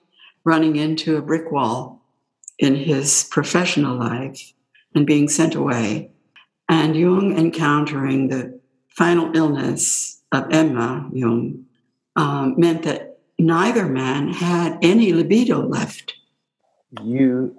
running 0.44 0.76
into 0.76 1.18
a 1.18 1.22
brick 1.22 1.52
wall 1.52 2.02
in 2.60 2.76
his 2.76 3.26
professional 3.26 3.98
life 3.98 4.54
and 4.96 5.06
being 5.06 5.28
sent 5.28 5.56
away, 5.56 6.12
and 6.70 6.96
Jung 6.96 7.38
encountering 7.38 8.28
the 8.28 8.60
final 8.90 9.36
illness 9.36 10.22
of 10.32 10.48
Emma 10.52 11.10
Jung 11.14 11.66
um, 12.16 12.56
meant 12.58 12.84
that 12.84 13.20
neither 13.40 13.86
man 13.86 14.30
had 14.30 14.78
any 14.82 15.14
libido 15.14 15.66
left. 15.66 16.16
You, 17.04 17.56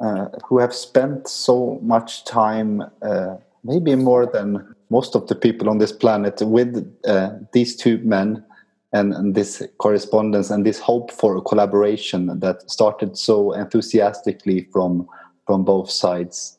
uh, 0.00 0.26
who 0.44 0.58
have 0.58 0.74
spent 0.74 1.28
so 1.28 1.78
much 1.82 2.24
time, 2.24 2.82
uh, 3.02 3.36
maybe 3.62 3.94
more 3.94 4.26
than 4.26 4.74
most 4.90 5.14
of 5.14 5.28
the 5.28 5.34
people 5.34 5.68
on 5.70 5.78
this 5.78 5.92
planet, 5.92 6.42
with 6.42 6.92
uh, 7.06 7.30
these 7.52 7.76
two 7.76 7.98
men 7.98 8.44
and, 8.92 9.14
and, 9.14 9.34
this 9.36 9.62
correspondence 9.78 10.50
and 10.50 10.66
this 10.66 10.80
hope 10.80 11.12
for 11.12 11.36
a 11.36 11.40
collaboration 11.40 12.40
that 12.40 12.68
started 12.68 13.16
so 13.16 13.52
enthusiastically 13.52 14.68
from 14.72 15.06
from 15.46 15.64
both 15.64 15.90
sides. 15.90 16.58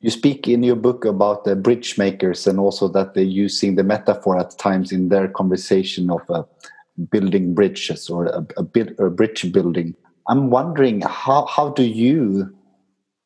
You 0.00 0.10
speak 0.10 0.46
in 0.46 0.62
your 0.62 0.76
book 0.76 1.04
about 1.04 1.44
the 1.44 1.56
bridge 1.56 1.96
makers 1.96 2.46
and 2.46 2.58
also 2.58 2.88
that 2.88 3.14
they're 3.14 3.24
using 3.24 3.76
the 3.76 3.84
metaphor 3.84 4.38
at 4.38 4.58
times 4.58 4.92
in 4.92 5.08
their 5.08 5.28
conversation 5.28 6.10
of 6.10 6.20
uh, 6.28 6.42
building 7.10 7.54
bridges 7.54 8.10
or 8.10 8.26
a, 8.26 8.46
a, 8.58 9.06
a 9.06 9.10
bridge 9.10 9.50
building. 9.52 9.94
I'm 10.28 10.50
wondering 10.50 11.00
how 11.02 11.46
how 11.46 11.70
do 11.70 11.84
you 11.84 12.54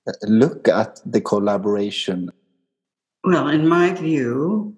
uh, 0.06 0.12
look 0.22 0.68
at 0.68 1.00
the 1.04 1.20
collaboration? 1.20 2.30
Well, 3.24 3.48
in 3.48 3.66
my 3.66 3.92
view, 3.92 4.76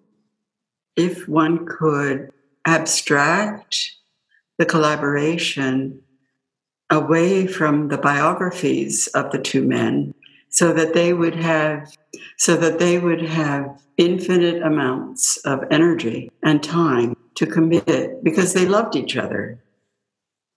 if 0.96 1.28
one 1.28 1.66
could 1.66 2.30
abstract 2.66 3.92
the 4.58 4.66
collaboration 4.66 6.00
away 6.90 7.46
from 7.46 7.88
the 7.88 7.98
biographies 7.98 9.08
of 9.08 9.30
the 9.32 9.38
two 9.38 9.62
men 9.62 10.14
so 10.52 10.72
that 10.72 10.92
they 10.92 11.12
would 11.12 11.34
have 11.34 11.96
so 12.36 12.56
that 12.56 12.78
they 12.78 12.98
would 12.98 13.22
have 13.22 13.82
infinite 13.96 14.62
amounts 14.62 15.38
of 15.38 15.64
energy 15.70 16.30
and 16.42 16.62
time 16.62 17.16
to 17.34 17.46
commit 17.46 18.22
because 18.22 18.52
they 18.52 18.66
loved 18.66 18.94
each 18.94 19.16
other. 19.16 19.62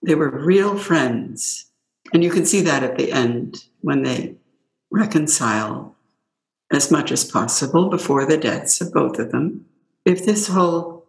They 0.02 0.16
were 0.16 0.30
real 0.30 0.78
friends. 0.78 1.72
And 2.14 2.24
you 2.24 2.30
can 2.30 2.46
see 2.46 2.62
that 2.62 2.84
at 2.84 2.98
the 2.98 3.12
end 3.12 3.66
when 3.82 4.04
they 4.04 4.36
reconcile 4.92 5.96
as 6.72 6.92
much 6.92 7.12
as 7.12 7.24
possible 7.24 7.90
before 7.90 8.26
the 8.26 8.38
deaths 8.38 8.82
of 8.82 8.92
both 8.92 9.18
of 9.18 9.32
them. 9.32 9.66
If 10.04 10.26
this 10.26 10.48
whole 10.48 11.08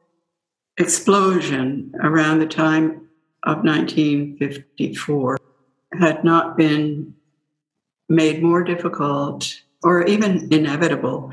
explosion 0.79 1.93
around 2.01 2.39
the 2.39 2.47
time 2.47 3.09
of 3.43 3.65
1954 3.65 5.39
had 5.99 6.23
not 6.23 6.57
been 6.57 7.16
made 8.09 8.43
more 8.43 8.63
difficult 8.63 9.61
or 9.83 10.05
even 10.05 10.53
inevitable 10.53 11.33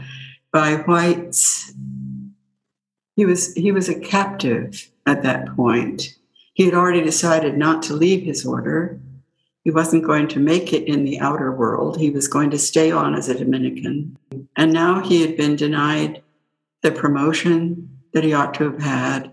by 0.51 0.75
whites 0.75 1.73
he 3.15 3.25
was 3.25 3.53
he 3.53 3.71
was 3.71 3.89
a 3.89 3.99
captive 3.99 4.89
at 5.05 5.23
that 5.23 5.55
point. 5.55 6.17
He 6.53 6.65
had 6.65 6.73
already 6.73 7.03
decided 7.03 7.57
not 7.57 7.83
to 7.83 7.93
leave 7.93 8.23
his 8.23 8.45
order. 8.45 8.99
He 9.63 9.71
wasn't 9.71 10.03
going 10.03 10.27
to 10.29 10.39
make 10.39 10.73
it 10.73 10.88
in 10.88 11.03
the 11.03 11.19
outer 11.19 11.51
world. 11.51 11.99
He 11.99 12.09
was 12.09 12.27
going 12.27 12.51
to 12.51 12.59
stay 12.59 12.91
on 12.91 13.15
as 13.15 13.29
a 13.29 13.38
dominican. 13.38 14.17
And 14.55 14.73
now 14.73 14.99
he 14.99 15.21
had 15.21 15.38
been 15.38 15.55
denied 15.55 16.21
the 16.81 16.91
promotion 16.91 17.89
that 18.13 18.23
he 18.23 18.33
ought 18.33 18.53
to 18.55 18.71
have 18.71 18.81
had. 18.81 19.31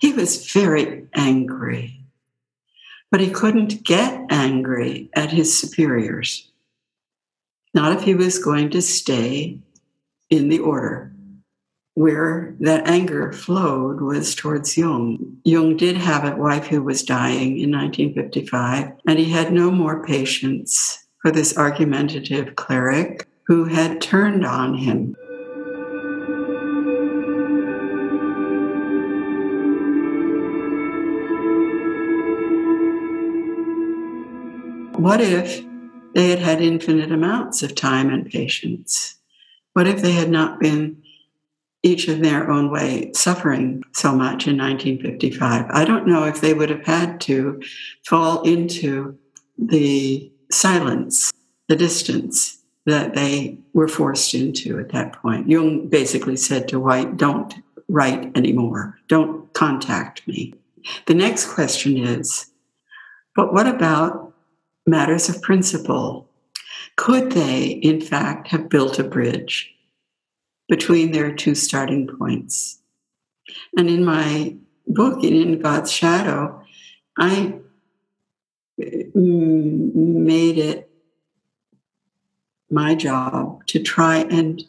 He 0.00 0.12
was 0.12 0.50
very 0.50 1.06
angry 1.14 1.98
but 3.10 3.20
he 3.20 3.30
couldn't 3.30 3.84
get 3.84 4.20
angry 4.28 5.08
at 5.14 5.30
his 5.30 5.58
superiors 5.58 6.47
not 7.74 7.92
if 7.92 8.02
he 8.02 8.14
was 8.14 8.38
going 8.38 8.70
to 8.70 8.82
stay 8.82 9.60
in 10.30 10.48
the 10.48 10.58
order. 10.58 11.12
Where 11.94 12.54
that 12.60 12.86
anger 12.86 13.32
flowed 13.32 14.00
was 14.00 14.34
towards 14.34 14.76
Jung. 14.76 15.38
Jung 15.44 15.76
did 15.76 15.96
have 15.96 16.24
a 16.24 16.36
wife 16.36 16.66
who 16.68 16.82
was 16.82 17.02
dying 17.02 17.58
in 17.58 17.72
1955, 17.72 18.92
and 19.06 19.18
he 19.18 19.30
had 19.30 19.52
no 19.52 19.70
more 19.70 20.04
patience 20.04 21.06
for 21.20 21.32
this 21.32 21.58
argumentative 21.58 22.54
cleric 22.54 23.26
who 23.46 23.64
had 23.64 24.00
turned 24.00 24.46
on 24.46 24.74
him. 24.74 25.16
What 34.98 35.20
if 35.20 35.64
they 36.18 36.30
had 36.30 36.40
had 36.40 36.60
infinite 36.60 37.12
amounts 37.12 37.62
of 37.62 37.76
time 37.76 38.10
and 38.10 38.28
patience. 38.28 39.14
What 39.74 39.86
if 39.86 40.02
they 40.02 40.10
had 40.10 40.30
not 40.30 40.58
been 40.58 41.00
each 41.84 42.08
in 42.08 42.22
their 42.22 42.50
own 42.50 42.72
way 42.72 43.12
suffering 43.14 43.84
so 43.92 44.10
much 44.10 44.48
in 44.48 44.58
1955? 44.58 45.66
I 45.70 45.84
don't 45.84 46.08
know 46.08 46.24
if 46.24 46.40
they 46.40 46.54
would 46.54 46.70
have 46.70 46.84
had 46.84 47.20
to 47.20 47.62
fall 48.04 48.42
into 48.42 49.16
the 49.56 50.28
silence, 50.50 51.32
the 51.68 51.76
distance 51.76 52.64
that 52.84 53.14
they 53.14 53.56
were 53.72 53.86
forced 53.86 54.34
into 54.34 54.80
at 54.80 54.88
that 54.88 55.12
point. 55.12 55.48
Jung 55.48 55.86
basically 55.86 56.36
said 56.36 56.66
to 56.66 56.80
White, 56.80 57.16
don't 57.16 57.54
write 57.86 58.36
anymore, 58.36 58.98
don't 59.06 59.52
contact 59.54 60.26
me. 60.26 60.52
The 61.06 61.14
next 61.14 61.46
question 61.46 61.96
is, 61.96 62.50
but 63.36 63.54
what 63.54 63.68
about 63.68 64.27
matters 64.88 65.28
of 65.28 65.42
principle. 65.42 66.28
Could 66.96 67.32
they, 67.32 67.66
in 67.66 68.00
fact, 68.00 68.48
have 68.48 68.68
built 68.68 68.98
a 68.98 69.04
bridge 69.04 69.72
between 70.68 71.12
their 71.12 71.34
two 71.34 71.54
starting 71.54 72.08
points? 72.08 72.80
And 73.76 73.88
in 73.88 74.04
my 74.04 74.56
book, 74.86 75.22
In 75.22 75.60
God's 75.60 75.92
Shadow, 75.92 76.62
I 77.18 77.54
mm, 78.80 79.94
made 79.94 80.58
it 80.58 80.90
my 82.70 82.94
job 82.94 83.66
to 83.66 83.82
try 83.82 84.18
and 84.18 84.62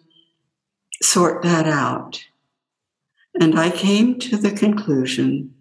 sort 1.01 1.43
that 1.43 1.67
out. 1.67 2.23
And 3.39 3.60
I 3.60 3.69
came 3.69 4.19
to 4.19 4.38
the 4.38 4.51
conclusion 4.51 5.53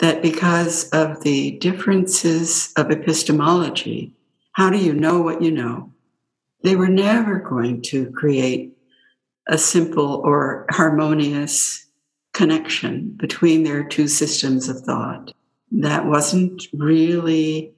that 0.00 0.22
because 0.22 0.88
of 0.90 1.22
the 1.22 1.52
differences 1.58 2.72
of 2.76 2.90
epistemology, 2.90 4.12
how 4.52 4.70
do 4.70 4.78
you 4.78 4.92
know 4.92 5.20
what 5.20 5.42
you 5.42 5.50
know? 5.50 5.92
They 6.62 6.74
were 6.74 6.88
never 6.88 7.38
going 7.38 7.82
to 7.82 8.10
create 8.10 8.76
a 9.46 9.58
simple 9.58 10.22
or 10.24 10.66
harmonious 10.70 11.86
connection 12.32 13.14
between 13.16 13.62
their 13.62 13.84
two 13.84 14.08
systems 14.08 14.68
of 14.68 14.80
thought. 14.80 15.32
That 15.70 16.06
wasn't 16.06 16.62
really 16.72 17.74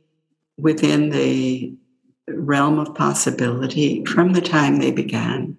within 0.57 1.11
the 1.11 1.75
realm 2.29 2.79
of 2.79 2.95
possibility 2.95 4.05
from 4.05 4.33
the 4.33 4.41
time 4.41 4.79
they 4.79 4.93
began. 4.93 5.57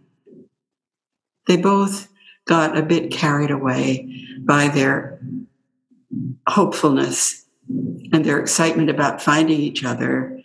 They 1.47 1.57
both 1.57 2.07
got 2.45 2.77
a 2.77 2.83
bit 2.83 3.11
carried 3.11 3.51
away 3.51 4.25
by 4.39 4.69
their 4.69 5.19
hopefulness 6.47 7.45
and 8.11 8.25
their 8.25 8.39
excitement 8.39 8.89
about 8.89 9.21
finding 9.21 9.59
each 9.59 9.83
other 9.83 10.41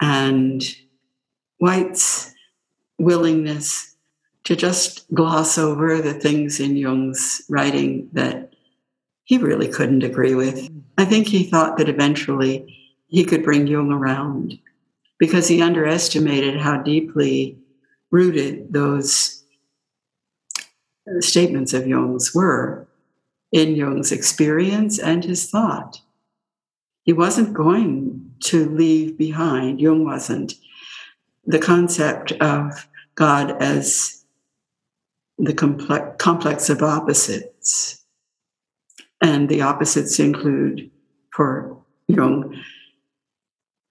and 0.00 0.62
White's 1.58 2.32
willingness 2.98 3.96
to 4.44 4.56
just 4.56 5.12
gloss 5.12 5.58
over 5.58 6.00
the 6.00 6.14
things 6.14 6.58
in 6.58 6.76
Jung's 6.76 7.42
writing 7.48 8.08
that 8.12 8.54
he 9.24 9.36
really 9.36 9.68
couldn't 9.68 10.02
agree 10.02 10.34
with. 10.34 10.70
I 10.96 11.04
think 11.04 11.28
he 11.28 11.44
thought 11.44 11.76
that 11.76 11.88
eventually 11.88 12.96
he 13.08 13.24
could 13.24 13.44
bring 13.44 13.66
Jung 13.66 13.92
around 13.92 14.58
because 15.18 15.48
he 15.48 15.60
underestimated 15.60 16.58
how 16.58 16.80
deeply 16.80 17.58
rooted 18.10 18.72
those 18.72 19.44
statements 21.20 21.74
of 21.74 21.86
Jung's 21.86 22.34
were 22.34 22.87
in 23.52 23.74
Jung's 23.74 24.12
experience 24.12 24.98
and 24.98 25.24
his 25.24 25.50
thought. 25.50 26.00
He 27.04 27.12
wasn't 27.12 27.54
going 27.54 28.34
to 28.40 28.68
leave 28.68 29.16
behind, 29.16 29.80
Jung 29.80 30.04
wasn't, 30.04 30.54
the 31.46 31.58
concept 31.58 32.32
of 32.32 32.86
God 33.14 33.50
as 33.62 34.24
the 35.38 35.54
complex, 35.54 36.68
of 36.68 36.82
opposites. 36.82 38.04
And 39.20 39.48
the 39.48 39.62
opposites 39.62 40.20
include, 40.20 40.90
for 41.32 41.76
Jung, 42.06 42.60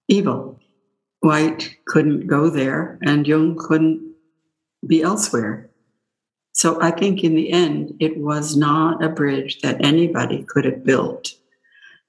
evil. 0.08 0.60
White 1.22 1.76
couldn't 1.86 2.28
go 2.28 2.50
there, 2.50 3.00
and 3.02 3.28
Jung 3.28 3.58
couldn't 3.58 4.14
be 4.86 5.02
elsewhere. 5.02 5.67
So 6.58 6.82
I 6.82 6.90
think 6.90 7.24
in 7.24 7.36
the 7.36 7.52
end, 7.52 7.94
it 8.00 8.18
was 8.18 8.58
not 8.58 9.04
a 9.04 9.10
bridge 9.10 9.62
that 9.62 9.86
anybody 9.86 10.42
could 10.42 10.66
have 10.66 10.84
built, 10.84 11.36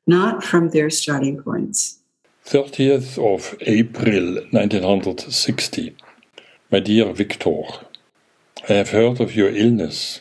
not 0.06 0.42
from 0.42 0.70
their 0.70 0.88
starting 0.88 1.42
points. 1.42 1.98
30th 2.46 3.18
of 3.18 3.54
April 3.60 4.36
1960. 4.50 5.94
My 6.72 6.80
dear 6.80 7.12
Victor, 7.12 7.60
I 8.70 8.72
have 8.72 8.88
heard 8.88 9.20
of 9.20 9.36
your 9.36 9.50
illness, 9.50 10.20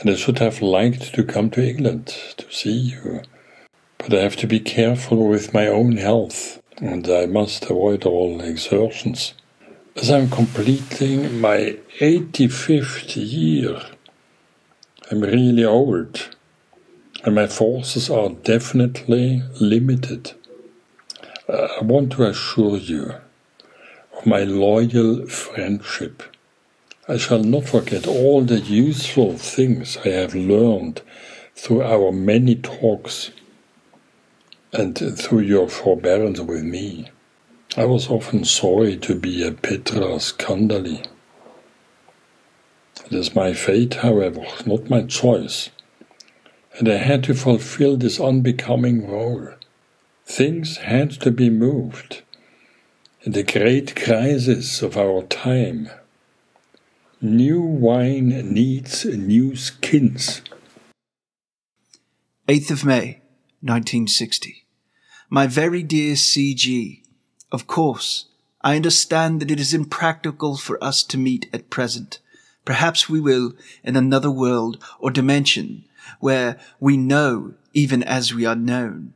and 0.00 0.10
I 0.10 0.16
should 0.16 0.38
have 0.38 0.60
liked 0.60 1.14
to 1.14 1.24
come 1.24 1.48
to 1.52 1.66
England 1.66 2.08
to 2.36 2.52
see 2.52 2.92
you. 2.92 3.22
But 3.96 4.12
I 4.12 4.20
have 4.20 4.36
to 4.36 4.46
be 4.46 4.60
careful 4.60 5.26
with 5.26 5.54
my 5.54 5.66
own 5.66 5.96
health, 5.96 6.60
and 6.76 7.08
I 7.08 7.24
must 7.24 7.64
avoid 7.64 8.04
all 8.04 8.42
exertions. 8.42 9.32
As 9.98 10.10
I'm 10.10 10.28
completing 10.28 11.40
my 11.40 11.78
85th 12.00 13.16
year, 13.16 13.80
I'm 15.10 15.20
really 15.22 15.64
old, 15.64 16.36
and 17.24 17.34
my 17.34 17.46
forces 17.46 18.10
are 18.10 18.28
definitely 18.28 19.42
limited. 19.58 20.34
Uh, 21.48 21.68
I 21.80 21.82
want 21.82 22.12
to 22.12 22.24
assure 22.24 22.76
you 22.76 23.14
of 24.18 24.26
my 24.26 24.44
loyal 24.44 25.26
friendship. 25.28 26.22
I 27.08 27.16
shall 27.16 27.42
not 27.42 27.64
forget 27.64 28.06
all 28.06 28.42
the 28.42 28.60
useful 28.60 29.38
things 29.38 29.96
I 30.04 30.10
have 30.10 30.34
learned 30.34 31.00
through 31.54 31.84
our 31.84 32.12
many 32.12 32.56
talks 32.56 33.30
and 34.74 34.94
through 35.18 35.40
your 35.40 35.70
forbearance 35.70 36.40
with 36.40 36.64
me. 36.64 37.08
I 37.74 37.84
was 37.84 38.08
often 38.08 38.44
sorry 38.44 38.96
to 38.98 39.14
be 39.14 39.46
a 39.46 39.52
Petra 39.52 40.18
Scandali. 40.18 41.06
It 43.04 43.12
is 43.12 43.34
my 43.34 43.52
fate, 43.52 43.94
however, 43.94 44.44
not 44.64 44.88
my 44.88 45.02
choice, 45.02 45.70
and 46.78 46.88
I 46.88 46.96
had 46.96 47.24
to 47.24 47.34
fulfill 47.34 47.96
this 47.96 48.18
unbecoming 48.18 49.06
role. 49.06 49.50
Things 50.24 50.78
had 50.78 51.10
to 51.22 51.30
be 51.30 51.50
moved. 51.50 52.22
In 53.22 53.32
the 53.32 53.42
great 53.42 53.94
crisis 53.94 54.80
of 54.80 54.96
our 54.96 55.22
time, 55.24 55.90
new 57.20 57.60
wine 57.60 58.28
needs 58.52 59.04
new 59.04 59.54
skins. 59.54 60.40
8th 62.48 62.70
of 62.70 62.84
May, 62.84 63.20
1960. 63.60 64.64
My 65.28 65.46
very 65.46 65.82
dear 65.82 66.16
C.G., 66.16 67.02
of 67.52 67.66
course, 67.66 68.26
I 68.60 68.76
understand 68.76 69.40
that 69.40 69.50
it 69.50 69.60
is 69.60 69.72
impractical 69.72 70.56
for 70.56 70.82
us 70.82 71.02
to 71.04 71.18
meet 71.18 71.48
at 71.52 71.70
present. 71.70 72.18
Perhaps 72.64 73.08
we 73.08 73.20
will 73.20 73.52
in 73.84 73.94
another 73.94 74.30
world 74.30 74.82
or 74.98 75.10
dimension 75.10 75.84
where 76.18 76.58
we 76.80 76.96
know 76.96 77.54
even 77.72 78.02
as 78.02 78.34
we 78.34 78.44
are 78.44 78.56
known. 78.56 79.14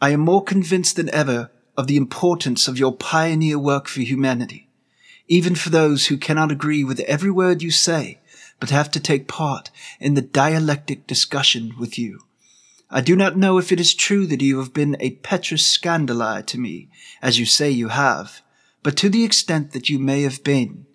I 0.00 0.10
am 0.10 0.20
more 0.20 0.44
convinced 0.44 0.96
than 0.96 1.08
ever 1.14 1.50
of 1.76 1.86
the 1.86 1.96
importance 1.96 2.68
of 2.68 2.78
your 2.78 2.94
pioneer 2.94 3.58
work 3.58 3.88
for 3.88 4.02
humanity, 4.02 4.68
even 5.26 5.54
for 5.54 5.70
those 5.70 6.06
who 6.06 6.18
cannot 6.18 6.52
agree 6.52 6.84
with 6.84 7.00
every 7.00 7.30
word 7.30 7.62
you 7.62 7.70
say, 7.70 8.20
but 8.60 8.70
have 8.70 8.90
to 8.90 9.00
take 9.00 9.26
part 9.26 9.70
in 9.98 10.14
the 10.14 10.22
dialectic 10.22 11.06
discussion 11.06 11.72
with 11.78 11.98
you. 11.98 12.20
I 12.96 13.00
do 13.00 13.16
not 13.16 13.36
know 13.36 13.58
if 13.58 13.72
it 13.72 13.80
is 13.80 13.92
true 13.92 14.24
that 14.28 14.40
you 14.40 14.58
have 14.60 14.72
been 14.72 14.96
a 15.00 15.10
Petrus 15.10 15.66
Scandali 15.66 16.46
to 16.46 16.60
me, 16.60 16.88
as 17.20 17.40
you 17.40 17.44
say 17.44 17.68
you 17.68 17.88
have, 17.88 18.40
but 18.84 18.96
to 18.98 19.08
the 19.08 19.24
extent 19.24 19.72
that 19.72 19.88
you 19.88 19.98
may 19.98 20.22
have 20.22 20.44
been, 20.44 20.86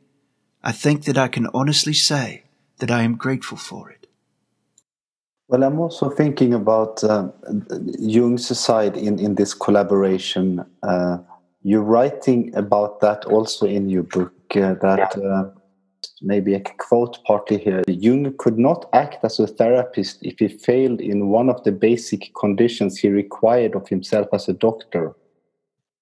I 0.64 0.72
think 0.72 1.04
that 1.04 1.18
I 1.18 1.28
can 1.28 1.48
honestly 1.54 1.92
say 1.92 2.44
that 2.78 2.90
I 2.90 3.02
am 3.02 3.18
grateful 3.18 3.58
for 3.58 3.92
it. 3.92 4.08
Well, 5.50 5.62
I'm 5.62 5.78
also 5.78 6.10
thinking 6.10 6.54
about 6.54 7.04
uh, 7.04 7.32
Jung's 8.00 8.58
side 8.58 8.96
in, 8.96 9.20
in 9.20 9.36
this 9.36 9.54
collaboration. 9.54 10.64
Uh, 10.82 11.18
you're 11.64 11.84
writing 11.84 12.56
about 12.56 13.02
that 13.02 13.26
also 13.26 13.66
in 13.66 13.90
your 13.90 14.04
book, 14.04 14.32
uh, 14.56 14.76
that 14.76 15.18
uh, 15.18 15.59
maybe 16.22 16.54
a 16.54 16.62
quote 16.78 17.18
partly 17.26 17.58
here. 17.58 17.84
Jung 17.88 18.34
could 18.38 18.58
not 18.58 18.90
act 18.94 19.24
as 19.24 19.40
a 19.40 19.48
therapist 19.48 20.20
if 20.22 20.40
he 20.40 20.48
failed 20.48 21.02
in 21.02 21.30
one 21.30 21.50
of 21.50 21.64
the 21.64 21.72
basic 21.72 22.32
conditions 22.40 22.98
he 22.98 23.10
required 23.10 23.76
of 23.76 23.88
himself 23.88 24.28
as 24.34 24.48
a 24.48 24.54
doctor. 24.54 25.16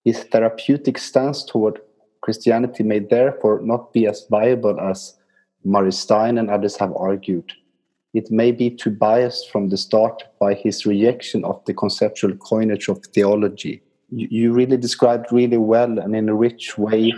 His 0.03 0.23
therapeutic 0.23 0.97
stance 0.97 1.43
toward 1.43 1.81
Christianity 2.21 2.83
may 2.83 2.99
therefore 2.99 3.61
not 3.61 3.93
be 3.93 4.07
as 4.07 4.25
viable 4.29 4.79
as 4.79 5.15
Murray 5.63 5.91
Stein 5.91 6.37
and 6.37 6.49
others 6.49 6.77
have 6.77 6.93
argued. 6.95 7.51
It 8.13 8.31
may 8.31 8.51
be 8.51 8.69
too 8.69 8.91
biased 8.91 9.49
from 9.51 9.69
the 9.69 9.77
start 9.77 10.23
by 10.39 10.53
his 10.53 10.85
rejection 10.85 11.43
of 11.43 11.63
the 11.65 11.73
conceptual 11.73 12.35
coinage 12.37 12.87
of 12.87 13.05
theology. 13.13 13.81
You, 14.09 14.27
you 14.31 14.53
really 14.53 14.77
described 14.77 15.31
really 15.31 15.57
well 15.57 15.99
and 15.99 16.15
in 16.15 16.29
a 16.29 16.33
rich 16.35 16.77
way 16.77 17.13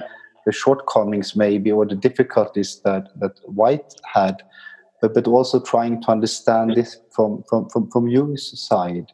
the 0.46 0.52
shortcomings 0.52 1.36
maybe 1.36 1.72
or 1.72 1.86
the 1.86 1.96
difficulties 1.96 2.82
that 2.84 3.10
that 3.20 3.40
White 3.46 3.94
had, 4.04 4.42
but 5.02 5.14
but 5.14 5.28
also 5.28 5.60
trying 5.60 6.02
to 6.02 6.12
understand 6.12 6.76
this 6.76 6.98
from 7.12 7.44
from 7.50 7.70
from, 7.70 7.90
from 7.90 8.08
Jung's 8.08 8.60
side, 8.60 9.12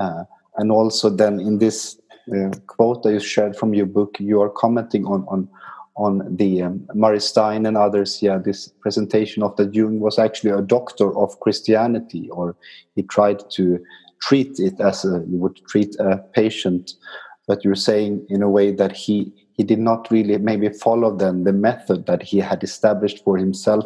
uh, 0.00 0.24
and 0.56 0.70
also 0.70 1.10
then 1.10 1.40
in 1.40 1.58
this 1.58 2.00
uh, 2.34 2.50
quote 2.66 3.02
that 3.02 3.12
you 3.12 3.20
shared 3.20 3.56
from 3.56 3.74
your 3.74 3.86
book, 3.86 4.16
you 4.18 4.40
are 4.40 4.50
commenting 4.50 5.04
on 5.06 5.24
on 5.28 5.48
on 5.96 6.36
the 6.36 6.62
um, 6.62 6.86
Murray 6.94 7.20
Stein 7.20 7.66
and 7.66 7.76
others. 7.76 8.22
Yeah, 8.22 8.38
this 8.38 8.68
presentation 8.80 9.42
of 9.42 9.56
that 9.56 9.74
Jung 9.74 10.00
was 10.00 10.18
actually 10.18 10.50
a 10.50 10.62
doctor 10.62 11.16
of 11.16 11.40
Christianity, 11.40 12.28
or 12.30 12.56
he 12.94 13.02
tried 13.02 13.48
to 13.50 13.80
treat 14.20 14.58
it 14.58 14.80
as 14.80 15.04
a, 15.04 15.24
you 15.28 15.38
would 15.38 15.56
treat 15.68 15.94
a 16.00 16.18
patient 16.34 16.94
but 17.48 17.64
you're 17.64 17.74
saying 17.74 18.24
in 18.28 18.42
a 18.42 18.50
way 18.50 18.70
that 18.70 18.92
he 18.92 19.32
he 19.58 19.64
did 19.64 19.80
not 19.80 20.08
really 20.10 20.38
maybe 20.38 20.68
follow 20.68 21.14
then 21.14 21.42
the 21.42 21.52
method 21.52 22.06
that 22.06 22.22
he 22.22 22.38
had 22.38 22.62
established 22.62 23.24
for 23.24 23.36
himself, 23.36 23.84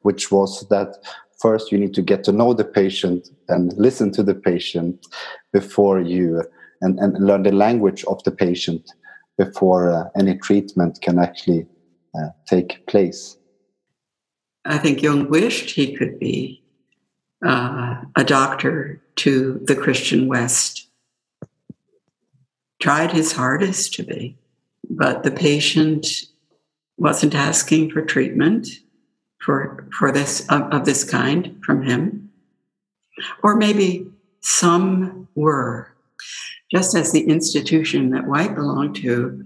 which 0.00 0.32
was 0.32 0.66
that 0.70 0.96
first 1.38 1.70
you 1.70 1.78
need 1.78 1.92
to 1.92 2.00
get 2.02 2.24
to 2.24 2.32
know 2.32 2.54
the 2.54 2.64
patient 2.64 3.28
and 3.48 3.74
listen 3.74 4.10
to 4.12 4.22
the 4.22 4.34
patient 4.34 5.06
before 5.52 6.00
you 6.00 6.42
and, 6.80 6.98
and 6.98 7.24
learn 7.24 7.42
the 7.42 7.52
language 7.52 8.04
of 8.04 8.24
the 8.24 8.30
patient 8.30 8.90
before 9.36 9.92
uh, 9.92 10.04
any 10.16 10.38
treatment 10.38 10.98
can 11.02 11.18
actually 11.18 11.66
uh, 12.18 12.28
take 12.48 12.86
place. 12.86 13.36
I 14.64 14.78
think 14.78 15.02
Jung 15.02 15.28
wished 15.28 15.70
he 15.70 15.94
could 15.94 16.18
be 16.18 16.64
uh, 17.44 17.96
a 18.16 18.24
doctor 18.24 19.02
to 19.16 19.60
the 19.64 19.76
Christian 19.76 20.26
West. 20.26 20.88
Tried 22.80 23.12
his 23.12 23.32
hardest 23.32 23.92
to 23.94 24.04
be 24.04 24.38
but 24.96 25.22
the 25.22 25.30
patient 25.30 26.06
wasn't 26.98 27.34
asking 27.34 27.90
for 27.90 28.02
treatment 28.02 28.68
for 29.40 29.88
for 29.98 30.12
this 30.12 30.46
of, 30.48 30.62
of 30.72 30.84
this 30.84 31.02
kind 31.02 31.60
from 31.64 31.82
him. 31.82 32.30
Or 33.42 33.56
maybe 33.56 34.06
some 34.40 35.28
were 35.34 35.88
just 36.70 36.94
as 36.94 37.12
the 37.12 37.24
institution 37.24 38.10
that 38.10 38.26
white 38.26 38.54
belonged 38.54 38.96
to 38.96 39.44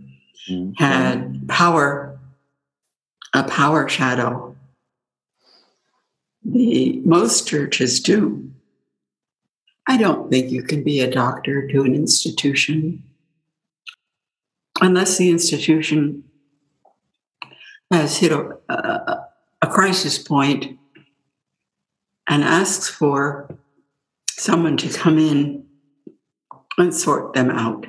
mm-hmm. 0.49 0.73
had 0.75 1.49
power 1.49 2.19
a 3.35 3.45
power 3.45 3.89
shadow. 3.89 4.57
The 6.45 7.03
most 7.05 7.47
churches 7.47 8.01
do. 8.01 8.51
I 9.89 9.97
don't 9.97 10.31
think 10.31 10.51
you 10.51 10.63
can 10.63 10.83
be 10.83 11.01
a 11.01 11.11
doctor 11.11 11.67
to 11.69 11.83
an 11.83 11.95
institution 11.95 13.03
unless 14.81 15.19
the 15.19 15.31
institution 15.31 16.25
has 17.91 18.19
hit 18.19 18.33
a, 18.33 18.59
a, 18.69 19.67
crisis 19.69 20.19
point 20.19 20.79
and 22.29 22.43
asks 22.43 22.89
for 22.89 23.49
someone 24.31 24.77
to 24.77 24.89
come 24.89 25.19
in 25.19 25.65
and 26.79 26.95
sort 26.95 27.35
them 27.35 27.51
out. 27.51 27.87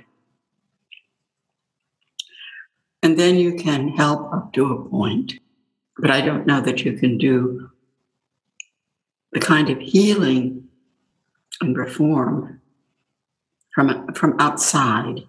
And 3.04 3.18
then 3.18 3.36
you 3.38 3.56
can 3.56 3.90
help 3.90 4.34
up 4.34 4.54
to 4.54 4.72
a 4.72 4.90
point. 4.90 5.34
But 5.98 6.12
I 6.12 6.22
don't 6.22 6.46
know 6.46 6.62
that 6.62 6.84
you 6.84 6.94
can 6.94 7.18
do 7.18 7.70
the 9.32 9.40
kind 9.40 9.70
of 9.70 9.80
healing 9.80 10.68
and 11.62 11.78
reform 11.78 12.62
from, 13.74 14.14
from 14.14 14.36
outside. 14.40 15.28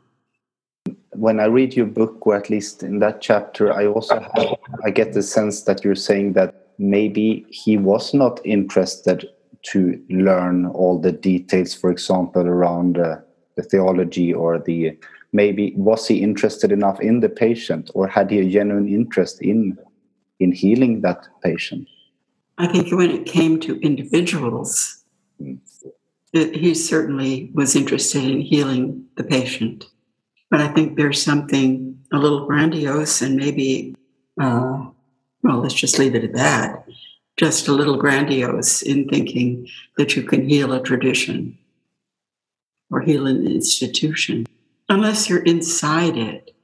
When 1.19 1.41
I 1.41 1.47
read 1.47 1.75
your 1.75 1.87
book, 1.87 2.27
or 2.27 2.37
at 2.37 2.51
least 2.51 2.83
in 2.83 3.01
that 3.01 3.21
chapter, 3.21 3.73
I 3.73 3.87
also 3.87 4.21
have, 4.21 4.57
I 4.85 4.91
get 4.91 5.13
the 5.13 5.23
sense 5.23 5.63
that 5.63 5.83
you're 5.85 5.95
saying 5.95 6.35
that 6.35 6.69
maybe 6.79 7.45
he 7.51 7.77
was 7.77 8.15
not 8.15 8.41
interested 8.45 9.29
to 9.71 10.01
learn 10.09 10.67
all 10.67 10.99
the 10.99 11.13
details, 11.13 11.75
for 11.75 11.91
example, 11.91 12.43
around 12.43 12.99
uh, 12.99 13.17
the 13.57 13.63
theology 13.65 14.33
or 14.33 14.59
the 14.61 14.97
maybe 15.33 15.73
was 15.77 16.07
he 16.07 16.23
interested 16.23 16.73
enough 16.73 17.01
in 17.01 17.21
the 17.21 17.29
patient 17.29 17.91
or 17.95 18.07
had 18.07 18.31
he 18.31 18.39
a 18.39 18.49
genuine 18.49 18.89
interest 18.89 19.43
in 19.43 19.77
in 20.41 20.53
healing 20.53 21.01
that 21.03 21.27
patient 21.43 21.87
i 22.59 22.67
think 22.67 22.91
when 22.93 23.11
it 23.11 23.27
came 23.27 23.61
to 23.61 23.79
individuals 23.81 25.05
mm. 25.41 25.59
it, 26.33 26.55
he 26.57 26.73
certainly 26.75 27.51
was 27.53 27.77
interested 27.77 28.25
in 28.25 28.41
healing 28.41 29.05
the 29.17 29.25
patient 29.25 29.85
but 30.51 30.61
i 30.61 30.69
think 30.69 30.97
there's 30.97 31.23
something 31.23 31.99
a 32.13 32.19
little 32.19 32.47
grandiose 32.47 33.23
and 33.23 33.37
maybe 33.37 33.95
uh, 34.41 34.85
well 35.43 35.59
let's 35.59 35.75
just 35.75 35.99
leave 35.99 36.15
it 36.15 36.25
at 36.25 36.35
that 36.35 36.85
just 37.39 37.69
a 37.69 37.73
little 37.73 37.97
grandiose 37.97 38.83
in 38.83 39.09
thinking 39.09 39.69
that 39.97 40.17
you 40.17 40.23
can 40.25 40.49
heal 40.49 40.73
a 40.73 40.83
tradition 40.83 41.57
or 42.91 43.01
heal 43.01 43.27
an 43.27 43.47
institution 43.47 44.45
unless 44.89 45.29
you're 45.29 45.45
inside 45.45 46.17
it. 46.17 46.55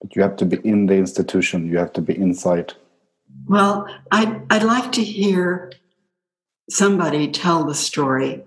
But 0.00 0.16
you 0.16 0.22
have 0.22 0.36
to 0.36 0.46
be 0.46 0.56
in 0.64 0.86
the 0.86 0.94
institution, 0.94 1.68
you 1.68 1.76
have 1.78 1.92
to 1.92 2.00
be 2.00 2.16
inside. 2.16 2.72
Well, 3.46 3.86
I'd, 4.10 4.40
I'd 4.50 4.62
like 4.62 4.92
to 4.92 5.04
hear 5.04 5.70
somebody 6.70 7.30
tell 7.30 7.64
the 7.64 7.74
story 7.74 8.42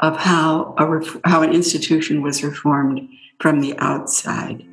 of 0.00 0.18
how, 0.18 0.74
a, 0.76 1.28
how 1.28 1.42
an 1.42 1.52
institution 1.52 2.20
was 2.20 2.44
reformed 2.44 3.08
from 3.44 3.60
the 3.60 3.76
outside. 3.76 4.64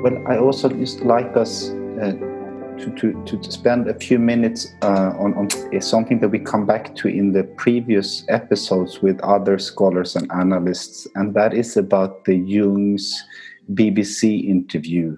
Well, 0.00 0.26
I 0.26 0.38
also 0.38 0.70
just 0.70 1.00
like 1.02 1.36
us 1.36 1.68
uh, 2.00 2.37
to, 2.78 2.90
to, 3.24 3.24
to 3.24 3.52
spend 3.52 3.88
a 3.88 3.94
few 3.94 4.18
minutes 4.18 4.74
uh, 4.82 5.12
on, 5.18 5.34
on 5.34 5.80
something 5.80 6.20
that 6.20 6.28
we 6.28 6.38
come 6.38 6.66
back 6.66 6.94
to 6.96 7.08
in 7.08 7.32
the 7.32 7.44
previous 7.44 8.24
episodes 8.28 9.02
with 9.02 9.20
other 9.20 9.58
scholars 9.58 10.16
and 10.16 10.30
analysts, 10.32 11.06
and 11.14 11.34
that 11.34 11.54
is 11.54 11.76
about 11.76 12.24
the 12.24 12.36
Jung's 12.36 13.24
BBC 13.72 14.48
interview 14.48 15.16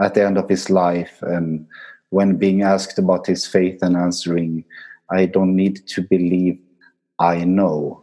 at 0.00 0.14
the 0.14 0.24
end 0.24 0.38
of 0.38 0.48
his 0.48 0.70
life, 0.70 1.22
and 1.22 1.66
when 2.10 2.36
being 2.36 2.62
asked 2.62 2.98
about 2.98 3.26
his 3.26 3.46
faith 3.46 3.82
and 3.82 3.96
answering, 3.96 4.64
"I 5.10 5.26
don't 5.26 5.54
need 5.54 5.86
to 5.88 6.02
believe, 6.02 6.58
I 7.18 7.44
know." 7.44 8.02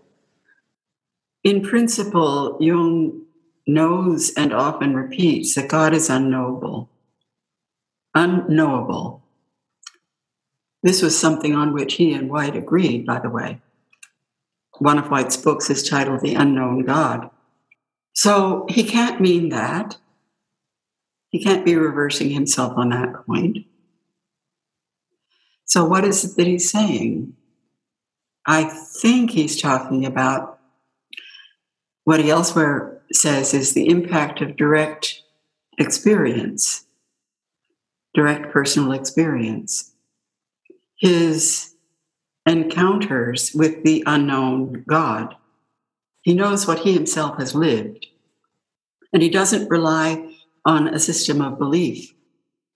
In 1.43 1.61
principle, 1.61 2.57
Jung 2.59 3.21
knows 3.67 4.31
and 4.35 4.53
often 4.53 4.95
repeats 4.95 5.55
that 5.55 5.69
God 5.69 5.93
is 5.93 6.09
unknowable. 6.09 6.90
Unknowable. 8.13 9.23
This 10.83 11.01
was 11.01 11.17
something 11.17 11.55
on 11.55 11.73
which 11.73 11.95
he 11.95 12.13
and 12.13 12.29
White 12.29 12.55
agreed, 12.55 13.05
by 13.05 13.19
the 13.19 13.29
way. 13.29 13.61
One 14.79 14.97
of 14.97 15.09
White's 15.11 15.37
books 15.37 15.69
is 15.69 15.87
titled 15.87 16.21
The 16.21 16.35
Unknown 16.35 16.83
God. 16.85 17.29
So 18.13 18.65
he 18.69 18.83
can't 18.83 19.21
mean 19.21 19.49
that. 19.49 19.97
He 21.29 21.43
can't 21.43 21.63
be 21.63 21.75
reversing 21.75 22.31
himself 22.31 22.73
on 22.75 22.89
that 22.89 23.25
point. 23.25 23.59
So, 25.65 25.85
what 25.85 26.03
is 26.03 26.25
it 26.25 26.35
that 26.35 26.47
he's 26.47 26.69
saying? 26.69 27.33
I 28.45 28.65
think 28.65 29.31
he's 29.31 29.61
talking 29.61 30.05
about 30.05 30.59
what 32.03 32.19
he 32.19 32.29
elsewhere 32.29 33.01
says 33.13 33.53
is 33.53 33.73
the 33.73 33.87
impact 33.87 34.41
of 34.41 34.57
direct 34.57 35.21
experience, 35.77 36.85
direct 38.13 38.51
personal 38.51 38.91
experience. 38.91 39.91
His 40.97 41.71
encounters 42.45 43.53
with 43.53 43.83
the 43.83 44.03
unknown 44.05 44.83
God. 44.87 45.35
He 46.21 46.33
knows 46.33 46.67
what 46.67 46.79
he 46.79 46.93
himself 46.93 47.37
has 47.37 47.55
lived, 47.55 48.07
and 49.13 49.21
he 49.21 49.29
doesn't 49.29 49.69
rely 49.69 50.35
on 50.65 50.87
a 50.87 50.99
system 50.99 51.41
of 51.41 51.57
belief. 51.57 52.13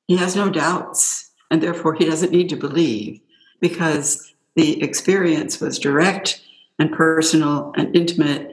He 0.07 0.17
has 0.17 0.35
no 0.35 0.49
doubts, 0.49 1.31
and 1.51 1.61
therefore 1.61 1.93
he 1.93 2.05
doesn't 2.05 2.31
need 2.31 2.49
to 2.49 2.55
believe 2.55 3.19
because 3.59 4.33
the 4.55 4.81
experience 4.81 5.59
was 5.59 5.79
direct 5.79 6.41
and 6.79 6.91
personal 6.91 7.73
and 7.75 7.95
intimate 7.95 8.51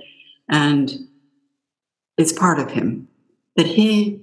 and 0.48 1.08
is 2.18 2.32
part 2.32 2.58
of 2.58 2.70
him 2.70 3.08
that 3.56 3.66
he 3.66 4.20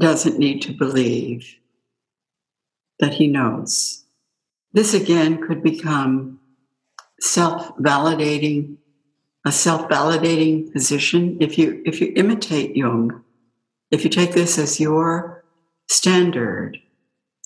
doesn't 0.00 0.38
need 0.38 0.62
to 0.62 0.72
believe 0.72 1.56
that 2.98 3.14
he 3.14 3.28
knows. 3.28 4.04
This 4.72 4.94
again 4.94 5.46
could 5.46 5.62
become 5.62 6.40
self 7.20 7.76
validating, 7.76 8.76
a 9.44 9.52
self 9.52 9.88
validating 9.88 10.72
position. 10.72 11.36
If 11.40 11.58
you, 11.58 11.82
if 11.84 12.00
you 12.00 12.12
imitate 12.16 12.76
Jung, 12.76 13.22
if 13.90 14.02
you 14.04 14.10
take 14.10 14.32
this 14.32 14.58
as 14.58 14.80
your 14.80 15.44
standard 15.88 16.78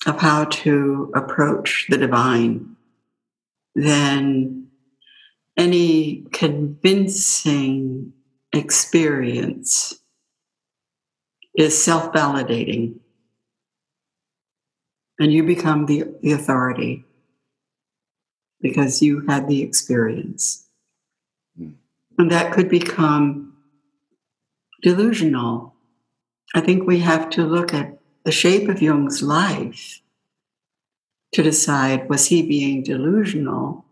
of 0.05 0.19
how 0.19 0.45
to 0.45 1.11
approach 1.15 1.87
the 1.89 1.97
divine, 1.97 2.75
then 3.73 4.67
any 5.57 6.25
convincing 6.31 8.13
experience 8.53 9.99
is 11.57 11.81
self 11.81 12.11
validating. 12.13 12.99
And 15.19 15.31
you 15.31 15.43
become 15.43 15.85
the, 15.85 16.13
the 16.21 16.33
authority 16.33 17.05
because 18.61 19.01
you 19.01 19.21
had 19.27 19.47
the 19.47 19.61
experience. 19.61 20.65
Mm. 21.59 21.75
And 22.17 22.31
that 22.31 22.51
could 22.51 22.69
become 22.69 23.53
delusional. 24.81 25.73
I 26.53 26.61
think 26.61 26.85
we 26.85 26.99
have 26.99 27.29
to 27.31 27.43
look 27.43 27.73
at 27.73 27.97
the 28.25 28.31
shape 28.31 28.67
of 28.67 28.81
Jung's 28.81 29.21
life 29.21 30.01
to 31.33 31.43
decide 31.43 32.09
was 32.09 32.27
he 32.27 32.41
being 32.41 32.83
delusional 32.83 33.85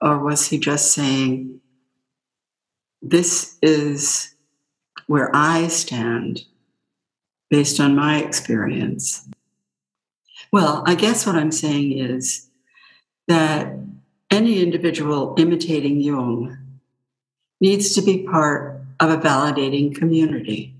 or 0.00 0.18
was 0.18 0.48
he 0.48 0.58
just 0.58 0.92
saying, 0.92 1.60
this 3.00 3.58
is 3.62 4.34
where 5.06 5.30
I 5.34 5.68
stand 5.68 6.44
based 7.54 7.78
on 7.78 7.94
my 7.94 8.18
experience. 8.18 9.28
Well, 10.50 10.82
I 10.86 10.96
guess 10.96 11.24
what 11.24 11.36
I'm 11.36 11.52
saying 11.52 11.96
is 11.96 12.48
that 13.28 13.76
any 14.28 14.60
individual 14.60 15.36
imitating 15.38 16.00
Jung 16.00 16.58
needs 17.60 17.94
to 17.94 18.02
be 18.02 18.24
part 18.24 18.80
of 18.98 19.10
a 19.10 19.18
validating 19.18 19.94
community. 19.94 20.74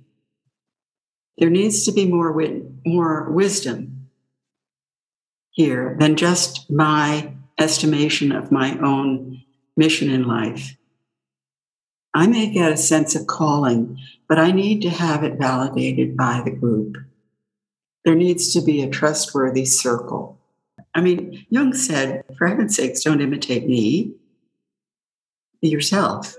There 1.38 1.48
needs 1.48 1.84
to 1.84 1.92
be 1.92 2.06
more, 2.06 2.34
more 2.84 3.30
wisdom 3.30 4.08
here 5.52 5.96
than 6.00 6.16
just 6.16 6.68
my 6.68 7.34
estimation 7.56 8.32
of 8.32 8.50
my 8.50 8.76
own 8.80 9.44
mission 9.76 10.10
in 10.10 10.26
life. 10.26 10.76
I 12.12 12.26
may 12.26 12.50
get 12.50 12.72
a 12.72 12.76
sense 12.76 13.14
of 13.14 13.28
calling, 13.28 13.96
but 14.28 14.38
I 14.38 14.52
need 14.52 14.82
to 14.82 14.90
have 14.90 15.22
it 15.22 15.38
validated 15.38 16.16
by 16.16 16.42
the 16.44 16.50
group. 16.50 16.96
There 18.04 18.14
needs 18.14 18.52
to 18.52 18.60
be 18.60 18.82
a 18.82 18.90
trustworthy 18.90 19.64
circle. 19.64 20.38
I 20.94 21.00
mean, 21.00 21.44
Jung 21.50 21.74
said, 21.74 22.24
for 22.36 22.46
heaven's 22.46 22.76
sakes, 22.76 23.02
don't 23.02 23.20
imitate 23.20 23.66
me, 23.66 24.14
be 25.60 25.68
yourself. 25.68 26.36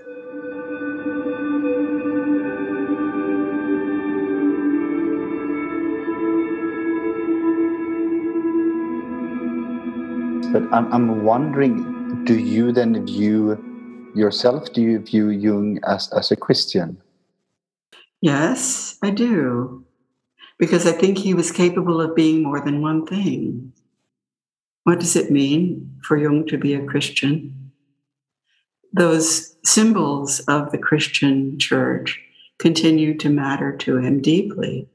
But 10.52 10.72
I'm, 10.72 11.24
wondering 11.24 12.24
do 12.24 12.38
you 12.38 12.72
then 12.72 13.04
view 13.04 13.62
yourself, 14.14 14.72
do 14.72 14.80
you 14.80 14.98
view 15.00 15.28
Jung 15.28 15.78
as, 15.86 16.10
as 16.12 16.30
a 16.30 16.36
Christian? 16.36 16.96
Yes, 18.20 18.98
I 19.02 19.10
do. 19.10 19.84
because 20.58 20.86
I 20.86 20.92
think 20.92 21.18
he 21.18 21.34
was 21.34 21.52
capable 21.52 22.00
of 22.00 22.16
being 22.16 22.42
more 22.42 22.60
than 22.60 22.80
one 22.80 23.06
thing. 23.06 23.72
What 24.84 25.00
does 25.00 25.16
it 25.16 25.30
mean 25.30 25.98
for 26.02 26.16
Jung 26.16 26.46
to 26.46 26.58
be 26.58 26.74
a 26.74 26.84
Christian? 26.84 27.72
Those 28.92 29.56
symbols 29.64 30.40
of 30.40 30.70
the 30.70 30.78
Christian 30.78 31.58
church 31.58 32.20
continued 32.58 33.20
to 33.20 33.28
matter 33.28 33.76
to 33.78 33.98
him 33.98 34.22
deeply. 34.22 34.88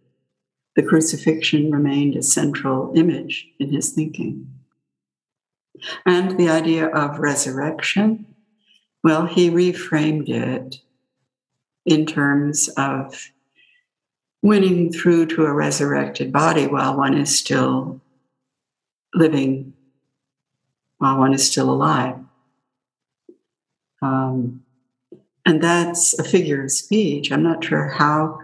The 0.75 0.83
crucifixion 0.83 1.69
remained 1.71 2.15
a 2.15 2.23
central 2.23 2.93
image 2.95 3.47
in 3.59 3.71
his 3.71 3.91
thinking. 3.91 4.49
And 6.05 6.39
the 6.39 6.49
idea 6.49 6.87
of 6.87 7.19
resurrection, 7.19 8.25
well, 9.03 9.25
he 9.25 9.49
reframed 9.49 10.29
it 10.29 10.81
in 11.85 12.05
terms 12.05 12.69
of 12.77 13.31
winning 14.41 14.91
through 14.91 15.27
to 15.27 15.45
a 15.45 15.53
resurrected 15.53 16.31
body 16.31 16.67
while 16.67 16.97
one 16.97 17.15
is 17.17 17.37
still 17.37 18.01
living, 19.13 19.73
while 20.97 21.17
one 21.17 21.33
is 21.33 21.49
still 21.49 21.69
alive. 21.69 22.17
Um, 24.01 24.63
and 25.45 25.61
that's 25.61 26.17
a 26.17 26.23
figure 26.23 26.63
of 26.63 26.71
speech. 26.71 27.31
I'm 27.31 27.43
not 27.43 27.63
sure 27.63 27.87
how 27.89 28.39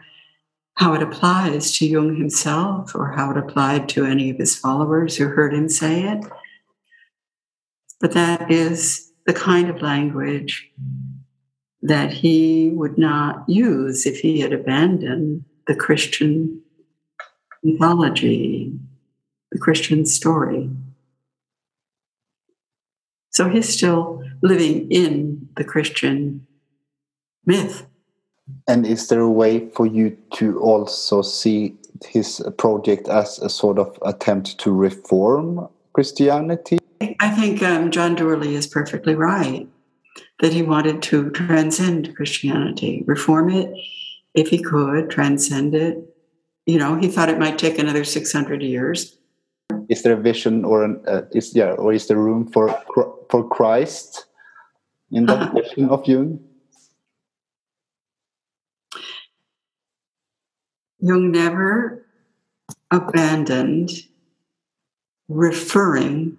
how 0.75 0.93
it 0.93 1.01
applies 1.01 1.75
to 1.75 1.87
Jung 1.87 2.15
himself 2.15 2.93
or 2.93 3.11
how 3.11 3.31
it 3.31 3.37
applied 3.37 3.89
to 3.89 4.05
any 4.05 4.29
of 4.29 4.37
his 4.37 4.55
followers 4.55 5.17
who 5.17 5.25
heard 5.25 5.51
him 5.51 5.67
say 5.67 6.03
it. 6.03 6.23
But 7.99 8.11
that 8.11 8.51
is 8.51 9.11
the 9.25 9.33
kind 9.33 9.71
of 9.71 9.81
language 9.81 10.69
that 11.81 12.11
he 12.11 12.69
would 12.69 12.97
not 12.97 13.47
use 13.47 14.05
if 14.05 14.19
he 14.19 14.39
had 14.39 14.53
abandoned 14.53 15.43
the 15.67 15.75
Christian 15.75 16.61
mythology, 17.63 18.73
the 19.51 19.59
Christian 19.59 20.05
story. 20.05 20.69
So 23.31 23.49
he's 23.49 23.71
still 23.71 24.23
living 24.41 24.89
in 24.91 25.49
the 25.55 25.63
Christian 25.63 26.47
myth. 27.45 27.85
And 28.67 28.85
is 28.85 29.09
there 29.09 29.19
a 29.19 29.29
way 29.29 29.69
for 29.69 29.85
you 29.85 30.17
to 30.35 30.59
also 30.59 31.21
see 31.21 31.75
his 32.05 32.41
project 32.57 33.07
as 33.09 33.39
a 33.39 33.49
sort 33.49 33.77
of 33.77 33.99
attempt 34.03 34.57
to 34.59 34.71
reform 34.71 35.67
Christianity? 35.93 36.79
I 37.19 37.29
think 37.29 37.61
um, 37.61 37.91
John 37.91 38.15
Dourley 38.15 38.55
is 38.55 38.65
perfectly 38.65 39.13
right 39.13 39.67
that 40.39 40.53
he 40.53 40.61
wanted 40.61 41.01
to 41.01 41.29
transcend 41.31 42.15
Christianity, 42.15 43.03
reform 43.07 43.49
it 43.49 43.73
if 44.33 44.49
he 44.49 44.61
could, 44.61 45.09
transcend 45.09 45.73
it. 45.73 45.97
You 46.65 46.77
know, 46.77 46.95
he 46.95 47.07
thought 47.07 47.29
it 47.29 47.39
might 47.39 47.57
take 47.57 47.79
another 47.79 48.03
600 48.03 48.61
years. 48.61 49.17
Is 49.89 50.03
there 50.03 50.13
a 50.13 50.21
vision 50.21 50.65
or 50.65 50.83
an, 50.83 51.01
uh, 51.07 51.23
is 51.31 51.55
yeah, 51.55 51.71
or 51.71 51.93
is 51.93 52.07
there 52.07 52.17
room 52.17 52.47
for 52.51 52.69
for 53.29 53.47
Christ 53.47 54.25
in 55.11 55.25
that 55.25 55.49
uh 55.49 55.51
vision 55.53 55.89
of 55.89 56.05
Jung? 56.07 56.39
Jung 60.99 61.31
never 61.31 62.05
abandoned 62.91 63.91
referring 65.27 66.37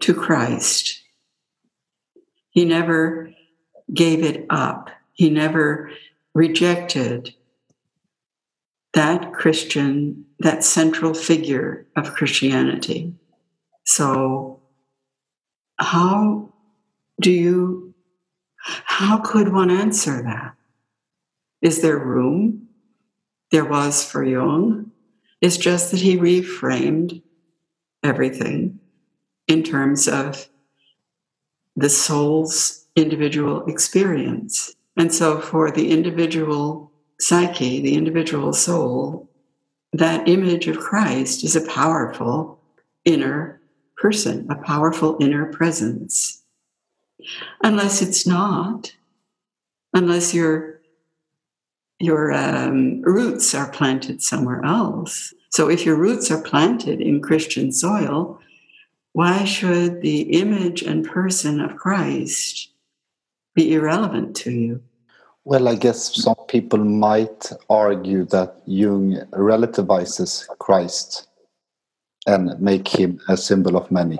to 0.00 0.14
Christ. 0.14 1.02
He 2.58 2.64
never 2.64 3.30
gave 3.94 4.24
it 4.24 4.44
up. 4.50 4.90
He 5.12 5.30
never 5.30 5.92
rejected 6.34 7.32
that 8.94 9.32
Christian, 9.32 10.24
that 10.40 10.64
central 10.64 11.14
figure 11.14 11.86
of 11.94 12.14
Christianity. 12.14 13.14
So, 13.84 14.58
how 15.78 16.52
do 17.20 17.30
you, 17.30 17.94
how 18.56 19.18
could 19.18 19.52
one 19.52 19.70
answer 19.70 20.20
that? 20.20 20.56
Is 21.62 21.80
there 21.80 21.96
room? 21.96 22.70
There 23.52 23.66
was 23.66 24.02
for 24.02 24.24
Jung. 24.24 24.90
It's 25.40 25.58
just 25.58 25.92
that 25.92 26.00
he 26.00 26.16
reframed 26.16 27.22
everything 28.02 28.80
in 29.46 29.62
terms 29.62 30.08
of 30.08 30.48
the 31.78 31.88
soul's 31.88 32.86
individual 32.96 33.64
experience. 33.66 34.74
And 34.96 35.14
so, 35.14 35.40
for 35.40 35.70
the 35.70 35.92
individual 35.92 36.90
psyche, 37.20 37.80
the 37.80 37.94
individual 37.94 38.52
soul, 38.52 39.28
that 39.92 40.28
image 40.28 40.66
of 40.66 40.78
Christ 40.78 41.44
is 41.44 41.54
a 41.54 41.66
powerful 41.66 42.60
inner 43.04 43.60
person, 43.96 44.50
a 44.50 44.56
powerful 44.56 45.16
inner 45.20 45.46
presence. 45.52 46.42
Unless 47.62 48.02
it's 48.02 48.26
not, 48.26 48.92
unless 49.94 50.34
your 50.34 50.80
your 52.00 52.32
um, 52.32 53.02
roots 53.02 53.54
are 53.56 53.70
planted 53.70 54.22
somewhere 54.22 54.64
else. 54.64 55.34
So, 55.50 55.68
if 55.68 55.86
your 55.86 55.96
roots 55.96 56.30
are 56.30 56.42
planted 56.42 57.00
in 57.00 57.20
Christian 57.20 57.70
soil, 57.70 58.40
why 59.18 59.42
should 59.42 60.00
the 60.00 60.20
image 60.42 60.80
and 60.82 61.04
person 61.04 61.60
of 61.60 61.74
Christ 61.74 62.70
be 63.52 63.74
irrelevant 63.74 64.36
to 64.36 64.52
you? 64.52 64.80
Well, 65.42 65.66
I 65.66 65.74
guess 65.74 66.14
some 66.22 66.36
people 66.46 66.84
might 66.84 67.50
argue 67.68 68.26
that 68.26 68.62
Jung 68.66 69.16
relativizes 69.32 70.46
Christ 70.60 71.26
and 72.28 72.60
make 72.60 72.86
him 72.86 73.18
a 73.28 73.36
symbol 73.36 73.76
of 73.76 73.90
many. 73.90 74.18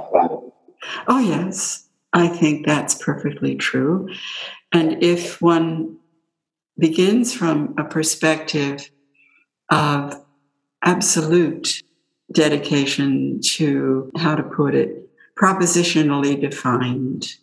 Oh, 1.07 1.21
yes. 1.21 1.87
I 2.13 2.27
think 2.27 2.67
that's 2.67 2.97
perfectly 2.97 3.55
true. 3.55 4.09
And 4.73 5.01
if 5.01 5.41
one 5.41 5.97
begins 6.77 7.33
from 7.33 7.77
a 7.79 7.85
perspective 7.85 8.91
of 9.71 10.21
absolute 10.83 11.85
dedication 12.33 13.41
to, 13.43 14.11
how 14.17 14.35
to 14.35 14.43
put 14.43 14.75
it, 14.75 15.09
propositionally 15.37 16.41
defined 16.41 17.35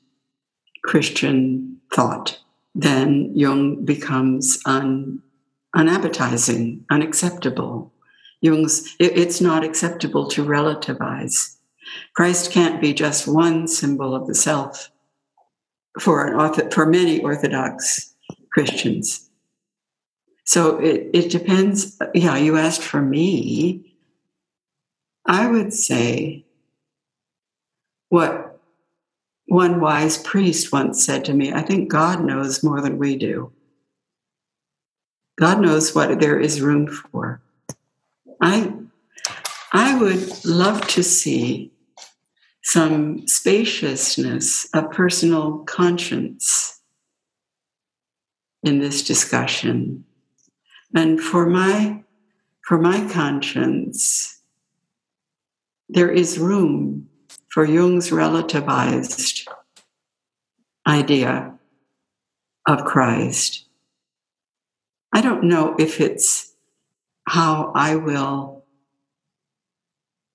Christian 0.84 1.80
thought, 1.94 2.40
then 2.74 3.32
Jung 3.36 3.86
becomes 3.86 4.60
un, 4.66 5.22
unappetizing, 5.74 6.86
unacceptable. 6.92 7.92
Jung's, 8.42 8.96
it, 9.00 9.18
it's 9.18 9.42
not 9.42 9.64
acceptable 9.64 10.28
to 10.30 10.46
relativize. 10.46 11.56
Christ 12.16 12.52
can't 12.52 12.82
be 12.82 12.94
just 12.94 13.28
one 13.28 13.68
symbol 13.68 14.14
of 14.14 14.28
the 14.28 14.36
self 14.36 14.92
for 16.00 16.26
an 16.26 16.36
author 16.36 16.70
for 16.72 16.86
many 16.86 17.22
Orthodox 17.22 18.14
Christians. 18.52 19.30
So 20.44 20.78
it, 20.78 21.10
it 21.14 21.32
depends. 21.32 21.98
Yeah, 22.14 22.38
you 22.38 22.58
asked 22.58 22.84
for 22.84 23.02
me. 23.02 23.85
I 25.26 25.48
would 25.48 25.74
say 25.74 26.46
what 28.10 28.60
one 29.48 29.80
wise 29.80 30.18
priest 30.18 30.72
once 30.72 31.04
said 31.04 31.26
to 31.26 31.34
me 31.34 31.54
I 31.54 31.62
think 31.62 31.90
God 31.90 32.24
knows 32.24 32.64
more 32.64 32.82
than 32.82 32.98
we 32.98 33.16
do. 33.16 33.52
God 35.38 35.60
knows 35.60 35.94
what 35.94 36.20
there 36.20 36.40
is 36.40 36.62
room 36.62 36.88
for. 36.88 37.42
I, 38.42 38.74
I 39.74 40.00
would 40.00 40.46
love 40.46 40.88
to 40.90 41.04
see 41.04 41.72
some 42.64 43.28
spaciousness 43.28 44.68
of 44.74 44.92
personal 44.92 45.60
conscience 45.60 46.82
in 48.64 48.80
this 48.80 49.04
discussion. 49.04 50.06
And 50.96 51.20
for 51.20 51.48
my, 51.48 52.04
for 52.66 52.80
my 52.80 53.08
conscience, 53.12 54.35
there 55.90 56.12
is 56.12 56.40
room 56.40 57.10
for 57.50 57.66
Jung's 57.66 58.10
relativized 58.10 59.48
idea 60.88 61.58
of 62.68 62.86
Christ. 62.86 63.66
I 65.14 65.22
don't 65.22 65.44
know 65.44 65.76
if 65.80 66.02
it's 66.02 66.54
how 67.28 67.72
I 67.76 67.96
will 67.96 68.66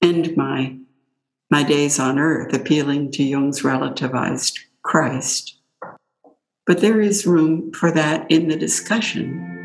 end 0.03 0.37
my, 0.37 0.77
my 1.51 1.63
days 1.63 1.99
on 1.99 2.19
earth 2.19 2.55
appealing 2.55 3.13
to 3.13 3.23
Jung's 3.23 3.63
relativized 3.63 4.59
Christ. 4.83 5.59
But 6.67 6.81
there 6.81 7.01
is 7.01 7.27
room 7.27 7.73
for 7.73 7.91
that 7.91 8.31
in 8.31 8.49
the 8.49 8.57
discussion. 8.57 9.60